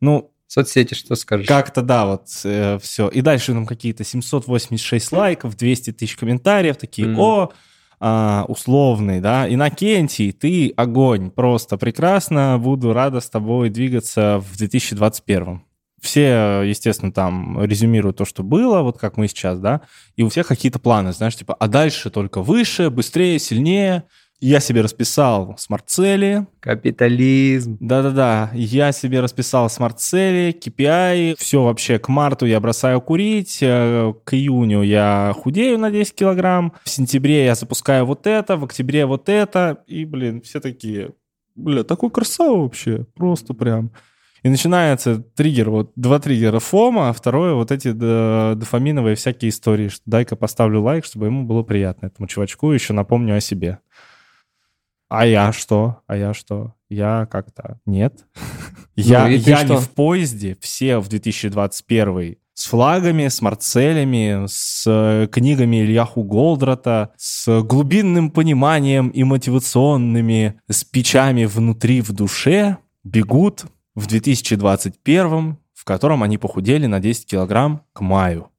[0.00, 1.46] Ну, Соцсети, что скажешь?
[1.46, 3.08] Как-то, да, вот э, все.
[3.08, 7.16] И дальше там какие-то 786 лайков, 200 тысяч комментариев, такие, mm.
[7.18, 7.52] о,
[8.00, 15.62] а, условный, да, Иннокентий, ты огонь, просто прекрасно, буду рада с тобой двигаться в 2021.
[16.00, 19.80] Все, естественно, там резюмируют то, что было, вот как мы сейчас, да,
[20.16, 24.04] и у всех какие-то планы, знаешь, типа, а дальше только выше, быстрее, сильнее,
[24.40, 26.46] я себе расписал смарт-цели.
[26.60, 27.76] Капитализм.
[27.80, 28.50] Да-да-да.
[28.54, 31.34] Я себе расписал смарт-цели, KPI.
[31.36, 33.58] Все вообще к марту я бросаю курить.
[33.62, 36.72] Э, к июню я худею на 10 килограмм.
[36.84, 39.82] В сентябре я запускаю вот это, в октябре вот это.
[39.88, 41.10] И, блин, все такие,
[41.56, 43.06] бля, такой красава вообще.
[43.16, 43.90] Просто прям.
[44.42, 50.02] И начинается триггер, вот два триггера фома, а второе вот эти дофаминовые всякие истории, что
[50.06, 53.78] дай-ка поставлю лайк, чтобы ему было приятно, этому чувачку, еще напомню о себе.
[55.08, 56.02] А я что?
[56.06, 56.74] А я что?
[56.88, 58.24] Я как-то нет.
[58.96, 65.28] Ну, я я не в поезде, все в 2021 с флагами, с марцелями, с э,
[65.30, 73.66] книгами Ильяху Голдрата, с глубинным пониманием и мотивационными спичами внутри в душе бегут
[73.98, 78.50] в 2021, в котором они похудели на 10 килограмм к маю.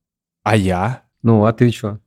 [0.44, 1.04] А я?
[1.24, 2.00] Ну, а ты что?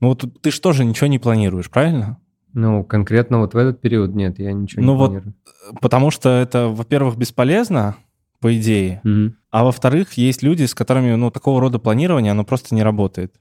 [0.00, 2.18] Ну, ты что же ничего не планируешь, правильно?
[2.52, 5.34] Ну, конкретно вот в этот период нет, я ничего ну не вот, планирую.
[5.80, 7.96] Потому что это, во-первых, бесполезно,
[8.40, 9.34] по идее, угу.
[9.50, 13.34] а во-вторых, есть люди, с которыми, ну, такого рода планирование, оно просто не работает.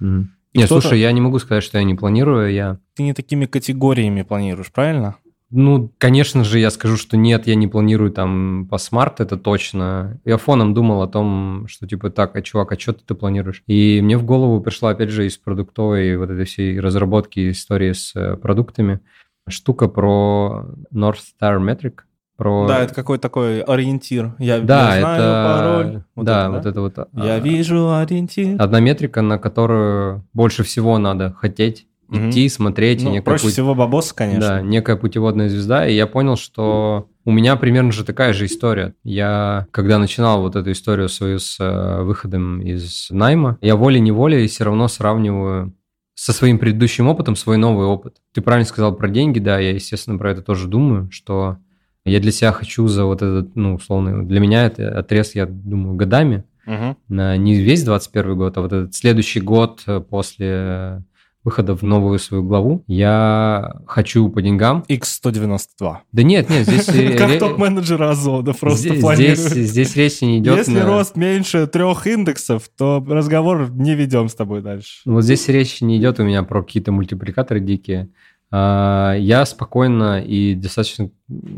[0.00, 0.26] Угу.
[0.54, 2.78] Нет, слушай, я не могу сказать, что я не планирую, я...
[2.94, 5.16] Ты не такими категориями планируешь, правильно?
[5.50, 10.20] Ну, конечно же, я скажу, что нет, я не планирую там по смарт, это точно.
[10.26, 13.62] Я фоном думал о том, что типа так, а чувак, а что ты, ты планируешь?
[13.66, 18.14] И мне в голову пришла, опять же, из продуктовой вот этой всей разработки истории с
[18.14, 19.00] э, продуктами
[19.48, 22.00] штука про North Star Metric.
[22.36, 22.68] Про...
[22.68, 24.34] Да, это какой такой ориентир.
[24.38, 25.58] Я, да, я знаю это...
[25.58, 26.02] пароль.
[26.14, 27.24] Вот да, это, да, вот это вот.
[27.24, 27.40] Я а...
[27.40, 28.62] вижу ориентир.
[28.62, 32.50] Одна метрика, на которую больше всего надо хотеть идти, угу.
[32.50, 33.02] смотреть.
[33.02, 33.52] Ну, проще путь...
[33.52, 34.40] всего бабоса, конечно.
[34.40, 35.86] Да, некая путеводная звезда.
[35.86, 38.94] И я понял, что у меня примерно же такая же история.
[39.04, 44.64] Я, когда начинал вот эту историю свою с э, выходом из найма, я волей-неволей все
[44.64, 45.74] равно сравниваю
[46.14, 48.16] со своим предыдущим опытом свой новый опыт.
[48.32, 51.58] Ты правильно сказал про деньги, да, я, естественно, про это тоже думаю, что
[52.04, 55.94] я для себя хочу за вот этот, ну, условно, для меня это отрез, я думаю,
[55.94, 56.96] годами, угу.
[57.08, 61.04] не весь 21 год, а вот этот следующий год после
[61.44, 62.84] выхода в новую свою главу.
[62.86, 64.84] Я хочу по деньгам.
[64.88, 65.96] X192.
[66.12, 66.86] Да нет, нет, здесь...
[67.18, 70.58] Как топ-менеджер Озона просто здесь, здесь речь не идет...
[70.58, 75.00] Если рост меньше трех индексов, то разговор не ведем с тобой дальше.
[75.04, 78.10] Вот здесь речь не идет у меня про какие-то мультипликаторы дикие.
[78.50, 81.10] А, я спокойно и достаточно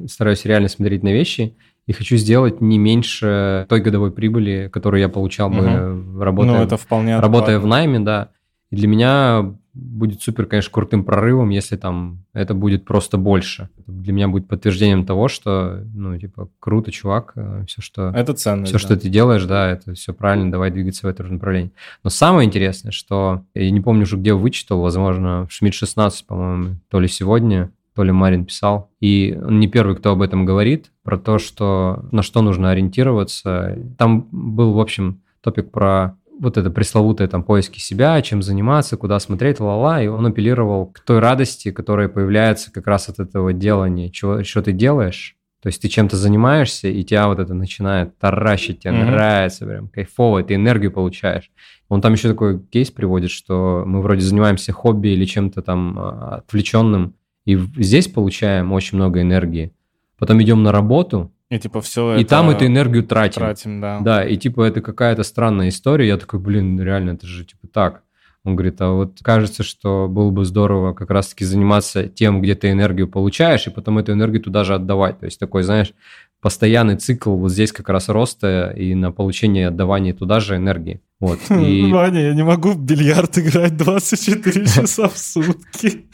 [0.09, 1.57] стараюсь реально смотреть на вещи
[1.87, 6.20] и хочу сделать не меньше той годовой прибыли, которую я получал бы, угу.
[6.20, 8.31] работая, ну, это вполне работая в найме, да.
[8.71, 13.68] И для меня будет супер, конечно, крутым прорывом, если там это будет просто больше.
[13.87, 18.12] Для меня будет подтверждением того, что, ну, типа, круто, чувак, э, все, что...
[18.14, 18.64] Это ценно.
[18.64, 18.79] Все, да.
[18.79, 21.73] что ты делаешь, да, это все правильно, давай двигаться в это же направлении.
[22.03, 26.77] Но самое интересное, что, я не помню уже, где вычитал, возможно, в Шмидт 16, по-моему,
[26.89, 28.91] то ли сегодня, то ли Марин писал.
[29.01, 33.77] И он не первый, кто об этом говорит, про то, что на что нужно ориентироваться.
[33.99, 39.20] Там был, в общем, топик про вот это пресловутое там поиски себя, чем заниматься, куда
[39.20, 44.09] смотреть, ла-ла, и он апеллировал к той радости, которая появляется как раз от этого делания,
[44.11, 48.80] чего, что ты делаешь, то есть ты чем-то занимаешься, и тебя вот это начинает таращить,
[48.80, 49.05] тебе mm-hmm.
[49.05, 51.51] нравится, прям кайфово, ты энергию получаешь.
[51.91, 56.36] Он там еще такой кейс приводит, что мы вроде занимаемся хобби или чем-то там а,
[56.36, 57.14] отвлеченным,
[57.45, 59.72] и здесь получаем очень много энергии.
[60.18, 63.42] Потом идем на работу, и типа все И там эту энергию тратим.
[63.42, 63.98] Тратим, да.
[64.01, 66.07] Да, и типа это какая-то странная история.
[66.07, 68.03] Я такой, блин, реально, это же типа так.
[68.44, 72.70] Он говорит, а вот кажется, что было бы здорово как раз-таки заниматься тем, где ты
[72.70, 75.18] энергию получаешь, и потом эту энергию туда же отдавать.
[75.18, 75.92] То есть такой, знаешь,
[76.40, 81.03] постоянный цикл вот здесь как раз роста и на получение отдавания туда же энергии.
[81.21, 81.39] Вот.
[81.51, 81.93] И...
[81.93, 86.07] Ваня, я не могу в бильярд играть 24 часа в сутки.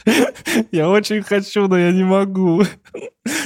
[0.71, 2.63] Я очень хочу, но я не могу.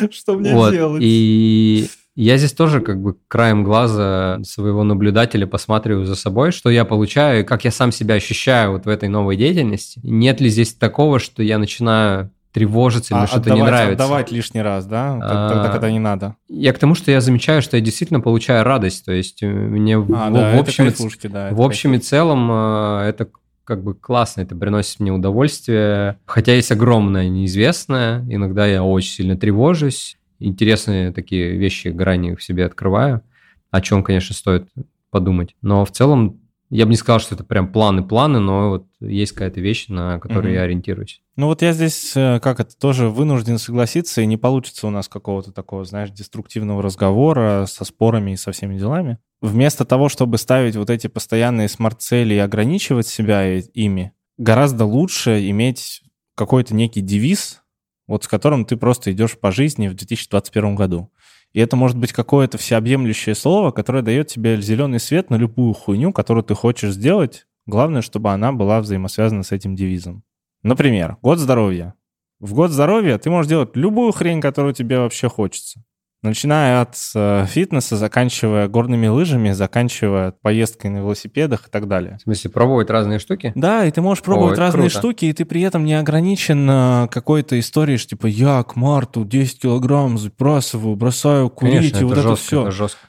[0.09, 0.73] Что мне вот.
[0.73, 1.01] делать?
[1.03, 6.83] И я здесь тоже как бы краем глаза своего наблюдателя посматриваю за собой, что я
[6.83, 9.99] получаю, как я сам себя ощущаю вот в этой новой деятельности.
[10.03, 14.03] Нет ли здесь такого, что я начинаю тревожиться или а, что-то не нравится.
[14.03, 15.17] Отдавать лишний раз, да?
[15.21, 16.35] А, Тогда, когда не надо.
[16.47, 19.05] Я к тому, что я замечаю, что я действительно получаю радость.
[19.05, 20.93] То есть э, мне а, в, да, в, общем,
[21.31, 23.29] да, в общем и целом э, это
[23.63, 26.17] как бы классно, это приносит мне удовольствие.
[26.25, 30.17] Хотя есть огромное неизвестное, иногда я очень сильно тревожусь.
[30.39, 33.21] Интересные такие вещи, грани в себе открываю,
[33.69, 34.67] о чем, конечно, стоит
[35.09, 35.55] подумать.
[35.61, 36.40] Но в целом
[36.71, 40.53] Я бы не сказал, что это прям планы-планы, но вот есть какая-то вещь, на которую
[40.53, 40.55] mm-hmm.
[40.55, 41.21] я ориентируюсь.
[41.35, 45.09] Ну вот я здесь, э, как это, тоже вынужден согласиться, и не получится у нас
[45.09, 49.17] какого-то такого, знаешь, деструктивного разговора со спорами и со всеми делами.
[49.41, 56.03] Вместо того, чтобы ставить вот эти постоянные смарт-цели и ограничивать себя ими, гораздо лучше иметь
[56.35, 57.63] какой-то некий девиз,
[58.07, 61.11] вот с которым ты просто идешь по жизни в 2021 году.
[61.53, 66.13] И это может быть какое-то всеобъемлющее слово, которое дает тебе зеленый свет на любую хуйню,
[66.13, 67.45] которую ты хочешь сделать.
[67.65, 70.23] Главное, чтобы она была взаимосвязана с этим девизом.
[70.63, 71.95] Например, год здоровья.
[72.39, 75.83] В год здоровья ты можешь делать любую хрень, которую тебе вообще хочется.
[76.23, 82.17] Начиная от э, фитнеса, заканчивая горными лыжами, заканчивая поездкой на велосипедах и так далее.
[82.19, 83.51] В смысле, пробовать разные штуки?
[83.55, 84.99] Да, и ты можешь пробовать О, разные круто.
[84.99, 89.25] штуки, и ты при этом не ограничен э, какой-то историей, что типа я к марту
[89.25, 92.61] 10 килограмм забрасываю, бросаю курить, Конечно, и вот жестко, это все.
[92.61, 92.99] Это жестко.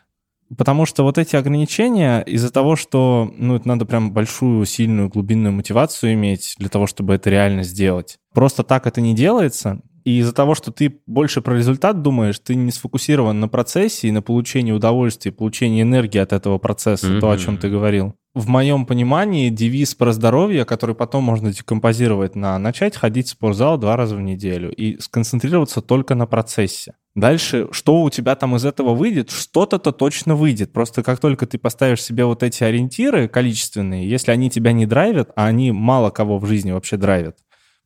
[0.57, 5.53] Потому что вот эти ограничения из-за того, что ну, это надо прям большую, сильную, глубинную
[5.53, 8.19] мотивацию иметь для того, чтобы это реально сделать.
[8.35, 12.55] Просто так это не делается, и из-за того, что ты больше про результат думаешь, ты
[12.55, 17.21] не сфокусирован на процессе и на получении удовольствия, получении энергии от этого процесса, mm-hmm.
[17.21, 18.15] то, о чем ты говорил.
[18.35, 23.77] В моем понимании девиз про здоровье, который потом можно декомпозировать на начать ходить в спортзал
[23.77, 26.95] два раза в неделю и сконцентрироваться только на процессе.
[27.15, 30.73] Дальше, что у тебя там из этого выйдет, что-то-то точно выйдет.
[30.73, 35.31] Просто как только ты поставишь себе вот эти ориентиры количественные, если они тебя не драйвят,
[35.37, 37.37] а они мало кого в жизни вообще драйвят,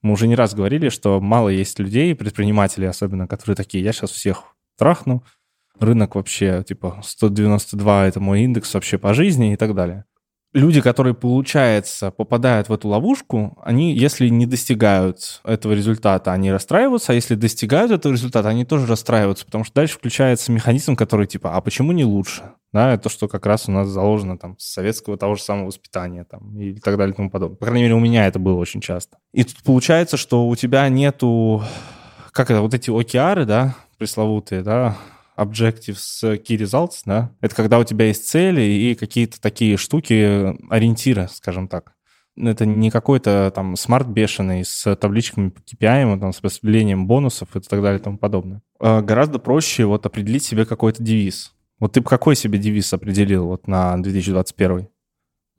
[0.03, 4.11] мы уже не раз говорили, что мало есть людей, предпринимателей особенно, которые такие, я сейчас
[4.11, 5.25] всех трахну,
[5.79, 10.05] рынок вообще, типа, 192— это мой индекс вообще по жизни и так далее.
[10.57, 17.13] Люди, которые, получается, попадают в эту ловушку, они, если не достигают этого результата, они расстраиваются,
[17.13, 21.55] а если достигают этого результата, они тоже расстраиваются, потому что дальше включается механизм, который типа,
[21.55, 22.43] а почему не лучше?
[22.73, 26.25] Да, то, что как раз у нас заложено там с советского того же самого воспитания
[26.25, 27.59] там и так далее и тому подобное.
[27.59, 29.19] По крайней мере, у меня это было очень часто.
[29.35, 31.65] И тут получается, что у тебя нету,
[32.33, 34.97] как это, вот эти OKR, да, пресловутые, да,
[35.37, 41.29] Objectives Key Results, да, это когда у тебя есть цели и какие-то такие штуки, ориентиры,
[41.29, 41.93] скажем так.
[42.37, 47.61] Это не какой-то там смарт бешеный с табличками по KPI, там, с распределением бонусов и
[47.61, 48.63] так далее и тому подобное.
[48.79, 51.55] А гораздо проще вот определить себе какой-то девиз.
[51.79, 54.89] Вот ты бы какой себе девиз определил вот на 2021?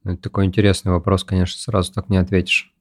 [0.04, 2.74] Это такой интересный вопрос, конечно, сразу так не ответишь.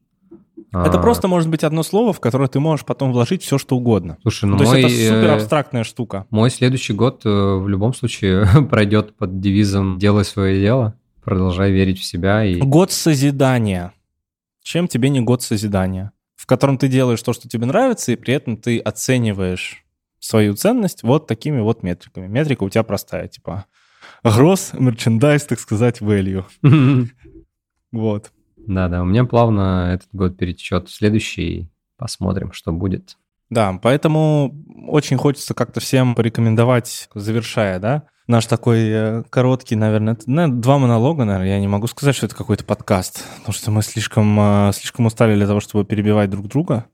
[0.73, 1.03] Это а...
[1.03, 4.19] просто может быть одно слово, в которое ты можешь потом вложить все, что угодно.
[4.23, 6.27] Слушай, ну То мой, есть это супер абстрактная штука.
[6.31, 10.95] Мой следующий год э, в любом случае пройдет под девизом «делай свое дело»,
[11.25, 12.45] продолжай верить в себя.
[12.45, 12.61] И...
[12.61, 13.93] Год созидания.
[14.63, 16.13] Чем тебе не год созидания?
[16.35, 19.85] В котором ты делаешь то, что тебе нравится, и при этом ты оцениваешь
[20.19, 22.27] свою ценность вот такими вот метриками.
[22.27, 23.67] Метрика у тебя простая, типа
[24.25, 26.45] gross merchandise, так сказать, value.
[27.93, 28.33] Вот.
[28.67, 33.17] Да-да, у меня плавно этот год перетечет следующий, посмотрим, что будет.
[33.49, 34.55] Да, поэтому
[34.89, 40.17] очень хочется как-то всем порекомендовать, завершая, да, наш такой э, короткий, наверное,
[40.49, 44.39] два монолога, наверное, я не могу сказать, что это какой-то подкаст, потому что мы слишком,
[44.41, 46.87] э, слишком устали для того, чтобы перебивать друг друга.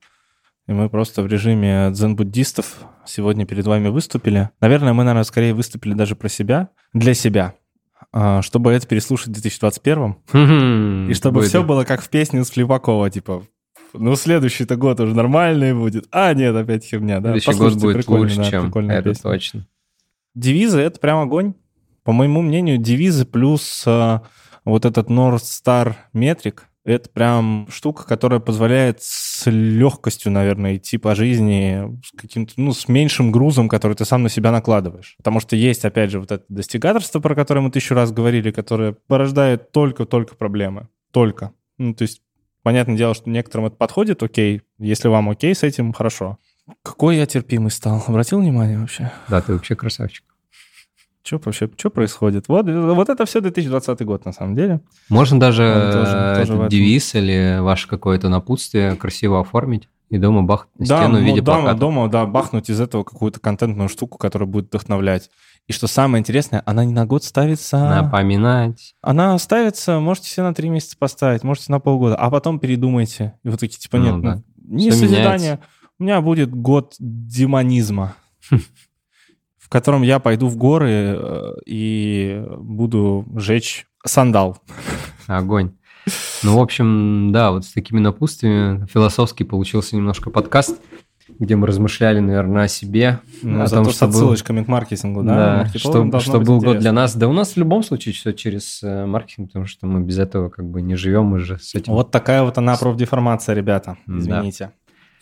[0.68, 4.50] И мы просто в режиме дзен-буддистов сегодня перед вами выступили.
[4.60, 7.54] Наверное, мы, наверное, скорее выступили даже про себя, для себя,
[8.42, 11.10] чтобы это переслушать в 2021.
[11.10, 13.44] И чтобы все было как в песне с Флипакова, типа,
[13.94, 16.06] ну, следующий-то год уже нормальный будет.
[16.10, 17.38] А, нет, опять херня, да.
[17.38, 19.22] Следующий год будет лучше, да, чем это песня.
[19.22, 19.66] точно.
[20.34, 21.54] Девизы— это прям огонь.
[22.04, 24.22] По моему мнению, девизы плюс а,
[24.64, 31.14] вот этот North Star метрик— это прям штука, которая позволяет с легкостью, наверное, идти по
[31.14, 35.14] жизни с каким-то, ну, с меньшим грузом, который ты сам на себя накладываешь.
[35.18, 38.92] Потому что есть, опять же, вот это достигаторство, про которое мы тысячу раз говорили, которое
[38.92, 40.88] порождает только-только проблемы.
[41.12, 41.52] Только.
[41.78, 42.22] Ну, то есть,
[42.62, 44.62] понятное дело, что некоторым это подходит, окей.
[44.78, 46.38] Если вам окей с этим, хорошо.
[46.82, 48.02] Какой я терпимый стал.
[48.06, 49.12] Обратил внимание вообще?
[49.28, 50.24] Да, ты вообще красавчик.
[51.32, 52.48] Что вообще, что происходит?
[52.48, 54.80] Вот, вот это все 2020 год, на самом деле.
[55.08, 55.62] Можно даже
[55.92, 61.02] тоже, тоже этот девиз или ваше какое-то напутствие красиво оформить и дома бахнуть на да,
[61.04, 61.80] стену в виде дома, плаката.
[61.80, 65.30] дома, да, бахнуть из этого какую-то контентную штуку, которая будет вдохновлять.
[65.68, 67.78] И что самое интересное, она не на год ставится...
[67.78, 68.94] Напоминать.
[69.00, 73.38] Она ставится, можете себе на три месяца поставить, можете на полгода, а потом передумайте.
[73.42, 74.42] И вот такие, типа, нет, ну, да.
[74.56, 75.60] не Все созидание.
[75.98, 78.14] У меня будет год демонизма.
[79.72, 84.58] котором я пойду в горы э, и буду жечь сандал.
[85.26, 85.72] Огонь.
[86.42, 90.80] Ну, в общем, да, вот с такими напутствиями философский получился немножко подкаст.
[91.38, 93.20] где мы размышляли, наверное, о себе.
[93.42, 95.64] Ну, о том, с что был- отсылочками к маркетингу, да?
[95.72, 97.16] Да, что, что был год для нас.
[97.16, 100.50] Да у нас в любом случае все через э, маркетинг, потому что мы без этого
[100.50, 101.94] как бы не живем, мы же с этим.
[101.94, 103.96] Вот такая вот она профдеформация, ребята.
[104.06, 104.18] Да.
[104.18, 104.72] Извините.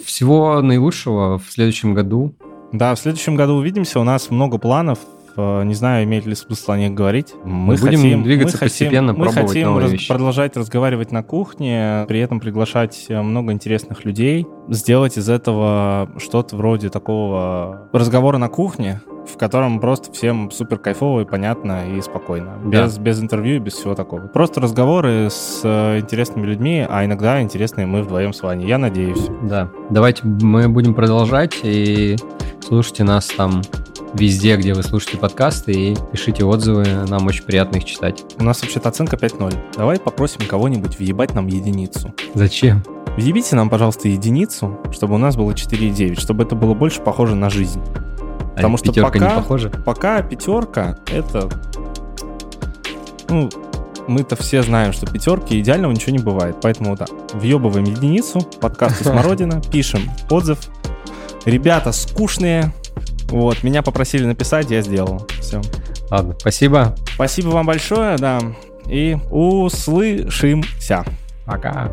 [0.03, 2.35] Всего наилучшего в следующем году.
[2.73, 4.01] Да, в следующем году увидимся.
[4.01, 4.99] У нас много планов.
[5.37, 7.35] Э, Не знаю, имеет ли смысл о них говорить.
[7.45, 10.09] Мы Будем хотим, двигаться мы хотим- постепенно, мы пробовать хотим новые раз- вещи.
[10.09, 16.57] продолжать разговаривать на кухне, при этом приглашать э, много интересных людей, сделать из этого что-то
[16.57, 19.01] вроде такого разговора на кухне,
[19.33, 22.59] в котором просто всем супер кайфово и понятно и спокойно.
[22.65, 22.85] Да.
[22.87, 24.27] Без, без интервью и без всего такого.
[24.27, 28.67] Просто разговоры с э, интересными людьми, а иногда интересные мы вдвоем с Ваней.
[28.67, 29.29] Я надеюсь.
[29.45, 29.71] Да.
[29.91, 32.17] Давайте мы будем продолжать и
[32.63, 33.63] слушайте нас там
[34.15, 36.85] везде, где вы слушаете подкасты, и пишите отзывы.
[37.09, 38.25] Нам очень приятно их читать.
[38.39, 39.77] У нас вообще-то оценка 5.0.
[39.77, 42.15] Давай попросим кого-нибудь въебать нам единицу.
[42.35, 42.83] Зачем?
[43.17, 47.51] Въебите нам, пожалуйста, единицу, чтобы у нас было 4,9, чтобы это было больше похоже на
[47.51, 47.83] жизнь.
[48.55, 49.71] Потому а что пятерка пока- не похожа?
[49.71, 51.49] Пока пятерка это...
[53.29, 53.49] Ну,
[54.07, 56.57] мы-то все знаем, что пятерки идеального ничего не бывает.
[56.61, 60.59] Поэтому да, въебываем единицу, подкасту Смородина, пишем отзыв.
[61.45, 62.73] Ребята скучные.
[63.29, 65.27] Вот, меня попросили написать, я сделал.
[65.41, 65.61] Все.
[66.11, 66.97] Ладно, спасибо.
[67.15, 68.41] Спасибо вам большое, да.
[68.87, 71.05] И услышимся.
[71.47, 71.93] Пока.